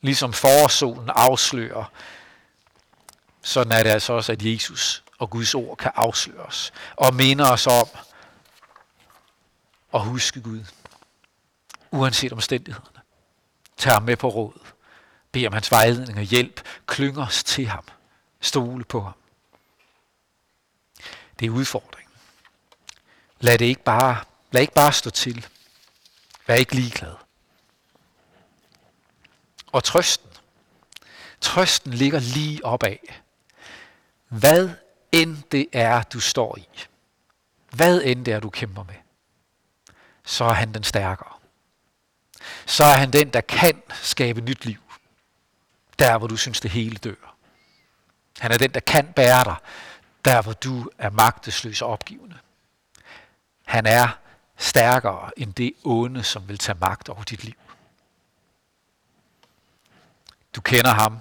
Ligesom 0.00 0.32
forårssolen 0.32 1.10
afslører, 1.10 1.84
sådan 3.42 3.72
er 3.72 3.82
det 3.82 3.90
altså 3.90 4.12
også, 4.12 4.32
at 4.32 4.42
Jesus 4.42 5.04
og 5.18 5.30
Guds 5.30 5.54
ord 5.54 5.76
kan 5.76 5.90
afsløre 5.94 6.42
os 6.42 6.72
og 6.96 7.14
minde 7.14 7.52
os 7.52 7.66
om 7.66 7.88
at 9.94 10.00
huske 10.00 10.40
Gud, 10.40 10.64
uanset 11.96 12.32
omstændighederne. 12.32 13.00
Tag 13.76 13.92
ham 13.92 14.02
med 14.02 14.16
på 14.16 14.28
råd. 14.28 14.60
Bed 15.32 15.46
om 15.46 15.52
hans 15.52 15.70
vejledning 15.70 16.18
og 16.18 16.24
hjælp. 16.24 16.62
Klyng 16.86 17.18
os 17.18 17.44
til 17.44 17.66
ham. 17.66 17.84
Stole 18.40 18.84
på 18.84 19.00
ham. 19.00 19.14
Det 21.40 21.46
er 21.46 21.50
udfordringen. 21.50 22.12
Lad 23.40 23.58
det 23.58 23.64
ikke 23.64 23.82
bare, 23.82 24.24
lad 24.50 24.60
ikke 24.60 24.74
bare 24.74 24.92
stå 24.92 25.10
til. 25.10 25.46
Vær 26.46 26.54
ikke 26.54 26.74
ligeglad. 26.74 27.14
Og 29.72 29.84
trøsten. 29.84 30.30
Trøsten 31.40 31.94
ligger 31.94 32.20
lige 32.20 32.64
opad. 32.64 32.96
Hvad 34.28 34.70
end 35.12 35.42
det 35.52 35.66
er, 35.72 36.02
du 36.02 36.20
står 36.20 36.58
i. 36.58 36.68
Hvad 37.70 38.02
end 38.04 38.24
det 38.24 38.34
er, 38.34 38.40
du 38.40 38.50
kæmper 38.50 38.82
med. 38.82 38.94
Så 40.24 40.44
er 40.44 40.52
han 40.52 40.74
den 40.74 40.84
stærkere. 40.84 41.35
Så 42.66 42.84
er 42.84 42.96
han 42.96 43.10
den, 43.10 43.30
der 43.30 43.40
kan 43.40 43.82
skabe 44.02 44.40
nyt 44.40 44.64
liv. 44.64 44.80
Der, 45.98 46.18
hvor 46.18 46.26
du 46.26 46.36
synes, 46.36 46.60
det 46.60 46.70
hele 46.70 46.96
dør. 46.96 47.36
Han 48.38 48.52
er 48.52 48.58
den, 48.58 48.74
der 48.74 48.80
kan 48.80 49.12
bære 49.12 49.44
dig, 49.44 49.56
der 50.24 50.42
hvor 50.42 50.52
du 50.52 50.90
er 50.98 51.10
magtesløs 51.10 51.82
og 51.82 51.88
opgivende. 51.88 52.38
Han 53.64 53.86
er 53.86 54.08
stærkere 54.56 55.30
end 55.36 55.54
det 55.54 55.72
onde, 55.84 56.24
som 56.24 56.48
vil 56.48 56.58
tage 56.58 56.78
magt 56.80 57.08
over 57.08 57.22
dit 57.22 57.44
liv. 57.44 57.54
Du 60.54 60.60
kender 60.60 60.90
ham, 60.90 61.18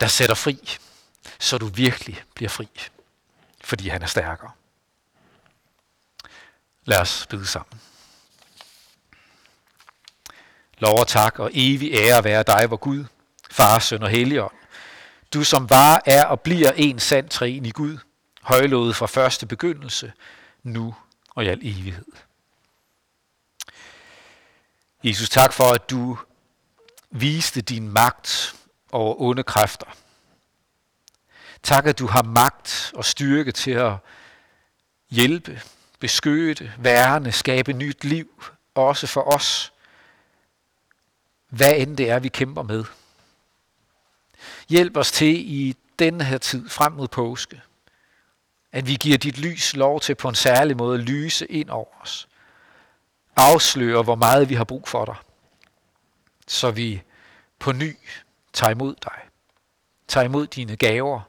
der 0.00 0.06
sætter 0.06 0.34
fri, 0.34 0.78
så 1.38 1.58
du 1.58 1.66
virkelig 1.66 2.24
bliver 2.34 2.48
fri, 2.48 2.68
fordi 3.60 3.88
han 3.88 4.02
er 4.02 4.06
stærkere. 4.06 4.50
Lad 6.84 7.00
os 7.00 7.26
bide 7.30 7.46
sammen. 7.46 7.80
Lov 10.78 10.98
og 10.98 11.06
tak 11.06 11.38
og 11.38 11.50
evig 11.54 11.92
ære 11.94 12.24
være 12.24 12.42
dig, 12.42 12.66
hvor 12.66 12.76
Gud, 12.76 13.04
Far, 13.50 13.78
Søn 13.78 14.02
og 14.02 14.08
Helligånd. 14.08 14.54
Du 15.34 15.44
som 15.44 15.70
var, 15.70 16.02
er 16.06 16.24
og 16.24 16.40
bliver 16.40 16.72
en 16.72 16.98
sand 16.98 17.28
træen 17.28 17.66
i 17.66 17.70
Gud, 17.70 17.98
højlovet 18.42 18.96
fra 18.96 19.06
første 19.06 19.46
begyndelse, 19.46 20.12
nu 20.62 20.94
og 21.30 21.44
i 21.44 21.48
al 21.48 21.58
evighed. 21.62 22.04
Jesus, 25.04 25.28
tak 25.28 25.52
for, 25.52 25.64
at 25.64 25.90
du 25.90 26.18
viste 27.10 27.60
din 27.60 27.88
magt 27.88 28.54
over 28.92 29.20
onde 29.20 29.42
kræfter. 29.42 29.86
Tak, 31.62 31.86
at 31.86 31.98
du 31.98 32.06
har 32.06 32.22
magt 32.22 32.92
og 32.94 33.04
styrke 33.04 33.52
til 33.52 33.70
at 33.70 33.92
hjælpe, 35.10 35.62
beskytte, 36.00 36.72
værne, 36.78 37.32
skabe 37.32 37.72
nyt 37.72 38.04
liv, 38.04 38.44
også 38.74 39.06
for 39.06 39.34
os. 39.34 39.72
Hvad 41.54 41.74
end 41.76 41.96
det 41.96 42.10
er, 42.10 42.18
vi 42.18 42.28
kæmper 42.28 42.62
med. 42.62 42.84
Hjælp 44.68 44.96
os 44.96 45.12
til 45.12 45.52
i 45.52 45.76
denne 45.98 46.24
her 46.24 46.38
tid 46.38 46.68
frem 46.68 46.92
mod 46.92 47.08
påske, 47.08 47.62
at 48.72 48.86
vi 48.86 48.94
giver 48.94 49.18
dit 49.18 49.38
lys 49.38 49.76
lov 49.76 50.00
til 50.00 50.14
på 50.14 50.28
en 50.28 50.34
særlig 50.34 50.76
måde 50.76 50.98
at 50.98 51.04
lyse 51.04 51.46
ind 51.46 51.70
over 51.70 52.02
os. 52.02 52.28
Afsløre, 53.36 54.02
hvor 54.02 54.14
meget 54.14 54.48
vi 54.48 54.54
har 54.54 54.64
brug 54.64 54.88
for 54.88 55.04
dig, 55.04 55.16
så 56.46 56.70
vi 56.70 57.02
på 57.58 57.72
ny 57.72 57.96
tager 58.52 58.70
imod 58.70 58.94
dig. 59.04 59.18
Tager 60.08 60.24
imod 60.24 60.46
dine 60.46 60.76
gaver, 60.76 61.20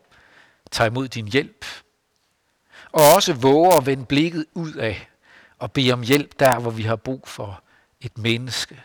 tager 0.72 0.90
imod 0.90 1.08
din 1.08 1.28
hjælp, 1.28 1.66
og 2.92 3.14
også 3.16 3.34
våger 3.34 3.78
at 3.78 3.86
vende 3.86 4.06
blikket 4.06 4.46
ud 4.54 4.74
af 4.74 5.10
og 5.60 5.72
bede 5.72 5.94
om 5.94 6.02
hjælp 6.02 6.40
der, 6.40 6.60
hvor 6.60 6.72
vi 6.72 6.84
har 6.84 6.96
brug 6.96 7.28
for 7.28 7.64
et 8.02 8.18
menneske, 8.18 8.84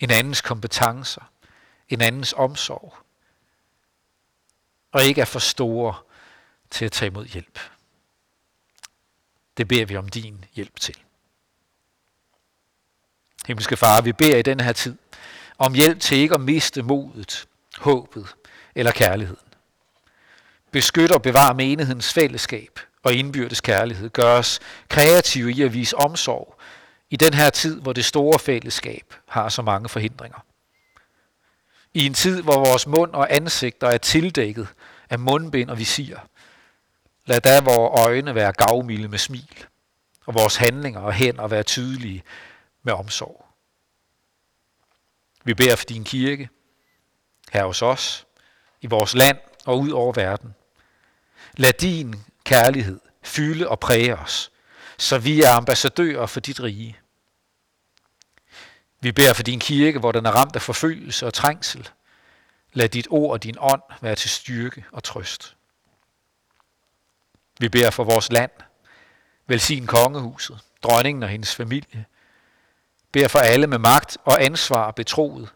en 0.00 0.10
andens 0.10 0.40
kompetencer, 0.40 1.30
en 1.88 2.00
andens 2.00 2.34
omsorg, 2.36 2.94
og 4.92 5.04
ikke 5.04 5.20
er 5.20 5.24
for 5.24 5.38
store 5.38 5.94
til 6.70 6.84
at 6.84 6.92
tage 6.92 7.06
imod 7.06 7.26
hjælp. 7.26 7.60
Det 9.56 9.68
beder 9.68 9.86
vi 9.86 9.96
om 9.96 10.08
din 10.08 10.44
hjælp 10.54 10.80
til. 10.80 10.96
Himmelske 13.46 13.76
Far, 13.76 14.00
vi 14.00 14.12
beder 14.12 14.36
i 14.36 14.42
denne 14.42 14.62
her 14.62 14.72
tid 14.72 14.96
om 15.58 15.74
hjælp 15.74 16.00
til 16.00 16.18
ikke 16.18 16.34
at 16.34 16.40
miste 16.40 16.82
modet, 16.82 17.48
håbet 17.78 18.36
eller 18.74 18.92
kærligheden. 18.92 19.46
Beskyt 20.70 21.10
og 21.10 21.22
bevar 21.22 21.52
menighedens 21.52 22.12
fællesskab 22.12 22.80
og 23.02 23.14
indbyrdes 23.14 23.60
kærlighed. 23.60 24.10
Gør 24.10 24.38
os 24.38 24.60
kreative 24.88 25.52
i 25.52 25.62
at 25.62 25.72
vise 25.72 25.96
omsorg 25.96 26.55
i 27.10 27.16
den 27.16 27.34
her 27.34 27.50
tid, 27.50 27.80
hvor 27.80 27.92
det 27.92 28.04
store 28.04 28.38
fællesskab 28.38 29.14
har 29.28 29.48
så 29.48 29.62
mange 29.62 29.88
forhindringer. 29.88 30.38
I 31.94 32.06
en 32.06 32.14
tid, 32.14 32.42
hvor 32.42 32.54
vores 32.54 32.86
mund 32.86 33.12
og 33.12 33.34
ansigter 33.34 33.88
er 33.88 33.98
tildækket 33.98 34.68
af 35.10 35.18
mundbind 35.18 35.70
og 35.70 35.78
visir. 35.78 36.16
Lad 37.26 37.40
da 37.40 37.60
vores 37.60 38.00
øjne 38.00 38.34
være 38.34 38.52
gavmilde 38.52 39.08
med 39.08 39.18
smil, 39.18 39.64
og 40.26 40.34
vores 40.34 40.56
handlinger 40.56 41.00
og 41.00 41.12
hænder 41.12 41.48
være 41.48 41.62
tydelige 41.62 42.22
med 42.82 42.92
omsorg. 42.92 43.46
Vi 45.44 45.54
beder 45.54 45.76
for 45.76 45.84
din 45.84 46.04
kirke, 46.04 46.48
her 47.52 47.64
hos 47.64 47.82
os, 47.82 48.26
i 48.80 48.86
vores 48.86 49.14
land 49.14 49.38
og 49.64 49.80
ud 49.80 49.90
over 49.90 50.12
verden. 50.12 50.54
Lad 51.56 51.72
din 51.72 52.14
kærlighed 52.44 53.00
fylde 53.22 53.68
og 53.68 53.80
præge 53.80 54.16
os, 54.16 54.50
så 54.98 55.18
vi 55.18 55.42
er 55.42 55.50
ambassadører 55.50 56.26
for 56.26 56.40
dit 56.40 56.60
rige. 56.60 56.98
Vi 59.00 59.12
beder 59.12 59.32
for 59.32 59.42
din 59.42 59.60
kirke, 59.60 59.98
hvor 59.98 60.12
den 60.12 60.26
er 60.26 60.30
ramt 60.30 60.56
af 60.56 60.62
forfølgelse 60.62 61.26
og 61.26 61.34
trængsel. 61.34 61.88
Lad 62.72 62.88
dit 62.88 63.06
ord 63.10 63.32
og 63.32 63.42
din 63.42 63.56
ånd 63.58 63.82
være 64.00 64.14
til 64.14 64.30
styrke 64.30 64.84
og 64.92 65.04
trøst. 65.04 65.56
Vi 67.58 67.68
beder 67.68 67.90
for 67.90 68.04
vores 68.04 68.32
land. 68.32 68.50
Velsign 69.46 69.86
kongehuset, 69.86 70.60
dronningen 70.82 71.22
og 71.22 71.28
hendes 71.28 71.54
familie. 71.54 72.06
Beder 73.12 73.28
for 73.28 73.38
alle 73.38 73.66
med 73.66 73.78
magt 73.78 74.16
og 74.24 74.44
ansvar 74.44 74.90
betroet. 74.90 75.48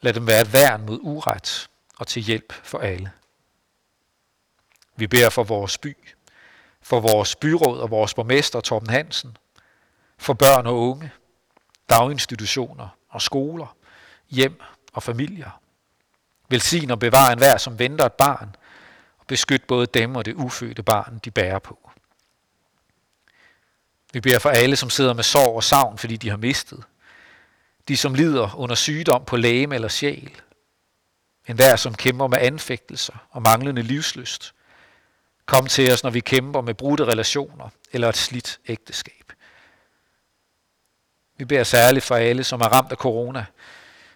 Lad 0.00 0.12
dem 0.12 0.26
være 0.26 0.40
et 0.40 0.52
værn 0.52 0.86
mod 0.86 0.98
uret 1.02 1.68
og 1.98 2.06
til 2.06 2.22
hjælp 2.22 2.52
for 2.52 2.78
alle. 2.78 3.12
Vi 4.96 5.06
beder 5.06 5.30
for 5.30 5.44
vores 5.44 5.78
by, 5.78 5.96
for 6.88 7.00
vores 7.00 7.36
byråd 7.36 7.80
og 7.80 7.90
vores 7.90 8.14
borgmester 8.14 8.60
Torben 8.60 8.90
Hansen, 8.90 9.36
for 10.18 10.32
børn 10.32 10.66
og 10.66 10.78
unge, 10.78 11.10
daginstitutioner 11.90 12.88
og 13.08 13.22
skoler, 13.22 13.76
hjem 14.30 14.60
og 14.92 15.02
familier. 15.02 15.60
Velsign 16.48 16.90
og 16.90 16.98
bevar 16.98 17.30
enhver, 17.30 17.56
som 17.56 17.78
venter 17.78 18.04
et 18.04 18.12
barn, 18.12 18.56
og 19.18 19.26
beskyt 19.26 19.64
både 19.64 19.86
dem 19.86 20.16
og 20.16 20.24
det 20.24 20.34
ufødte 20.34 20.82
barn, 20.82 21.20
de 21.24 21.30
bærer 21.30 21.58
på. 21.58 21.90
Vi 24.12 24.20
beder 24.20 24.38
for 24.38 24.50
alle, 24.50 24.76
som 24.76 24.90
sidder 24.90 25.12
med 25.12 25.24
sorg 25.24 25.56
og 25.56 25.64
savn, 25.64 25.98
fordi 25.98 26.16
de 26.16 26.30
har 26.30 26.36
mistet. 26.36 26.84
De, 27.88 27.96
som 27.96 28.14
lider 28.14 28.54
under 28.56 28.74
sygdom 28.74 29.24
på 29.24 29.36
læge 29.36 29.74
eller 29.74 29.88
sjæl. 29.88 30.40
En 31.48 31.56
hver, 31.56 31.76
som 31.76 31.94
kæmper 31.94 32.26
med 32.26 32.38
anfægtelser 32.38 33.14
og 33.30 33.42
manglende 33.42 33.82
livsløst. 33.82 34.54
Kom 35.48 35.66
til 35.66 35.92
os, 35.92 36.02
når 36.02 36.10
vi 36.10 36.20
kæmper 36.20 36.60
med 36.60 36.74
brudte 36.74 37.04
relationer 37.04 37.68
eller 37.92 38.08
et 38.08 38.16
slidt 38.16 38.60
ægteskab. 38.66 39.32
Vi 41.36 41.44
beder 41.44 41.64
særligt 41.64 42.04
for 42.04 42.14
alle, 42.14 42.44
som 42.44 42.60
er 42.60 42.68
ramt 42.68 42.92
af 42.92 42.96
corona, 42.96 43.46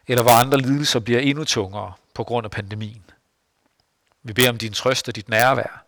eller 0.06 0.22
hvor 0.22 0.32
andre 0.32 0.58
lidelser 0.58 1.00
bliver 1.00 1.20
endnu 1.20 1.44
tungere 1.44 1.92
på 2.14 2.24
grund 2.24 2.44
af 2.44 2.50
pandemien. 2.50 3.04
Vi 4.22 4.32
beder 4.32 4.50
om 4.50 4.58
din 4.58 4.72
trøst 4.72 5.08
og 5.08 5.16
dit 5.16 5.28
nærvær, 5.28 5.84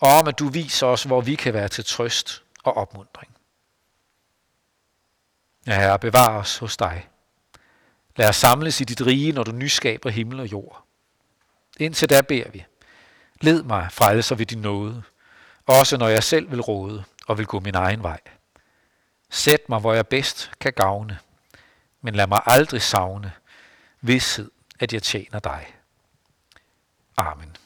og 0.00 0.08
om 0.08 0.28
at 0.28 0.38
du 0.38 0.48
viser 0.48 0.86
os, 0.86 1.02
hvor 1.02 1.20
vi 1.20 1.34
kan 1.34 1.54
være 1.54 1.68
til 1.68 1.84
trøst 1.84 2.42
og 2.62 2.76
opmundring. 2.76 3.36
Ja, 5.66 5.74
Herre, 5.74 5.98
bevar 5.98 6.38
os 6.38 6.58
hos 6.58 6.76
dig. 6.76 7.08
Lad 8.16 8.28
os 8.28 8.36
samles 8.36 8.80
i 8.80 8.84
dit 8.84 9.06
rige, 9.06 9.32
når 9.32 9.44
du 9.44 9.52
nyskaber 9.52 10.10
himmel 10.10 10.40
og 10.40 10.52
jord. 10.52 10.84
Indtil 11.78 12.10
da 12.10 12.20
beder 12.20 12.50
vi. 12.50 12.64
Led 13.40 13.62
mig 13.62 13.92
frelser 13.92 14.34
ved 14.34 14.46
din 14.46 14.58
nåde, 14.58 15.02
også 15.66 15.96
når 15.96 16.08
jeg 16.08 16.24
selv 16.24 16.50
vil 16.50 16.60
råde 16.60 17.04
og 17.26 17.38
vil 17.38 17.46
gå 17.46 17.60
min 17.60 17.74
egen 17.74 18.02
vej. 18.02 18.20
Sæt 19.30 19.68
mig, 19.68 19.80
hvor 19.80 19.94
jeg 19.94 20.06
bedst 20.06 20.50
kan 20.60 20.72
gavne, 20.72 21.18
men 22.02 22.14
lad 22.14 22.26
mig 22.26 22.40
aldrig 22.46 22.82
savne 22.82 23.32
vidshed, 24.00 24.50
at 24.80 24.92
jeg 24.92 25.02
tjener 25.02 25.38
dig. 25.38 25.74
Amen. 27.16 27.56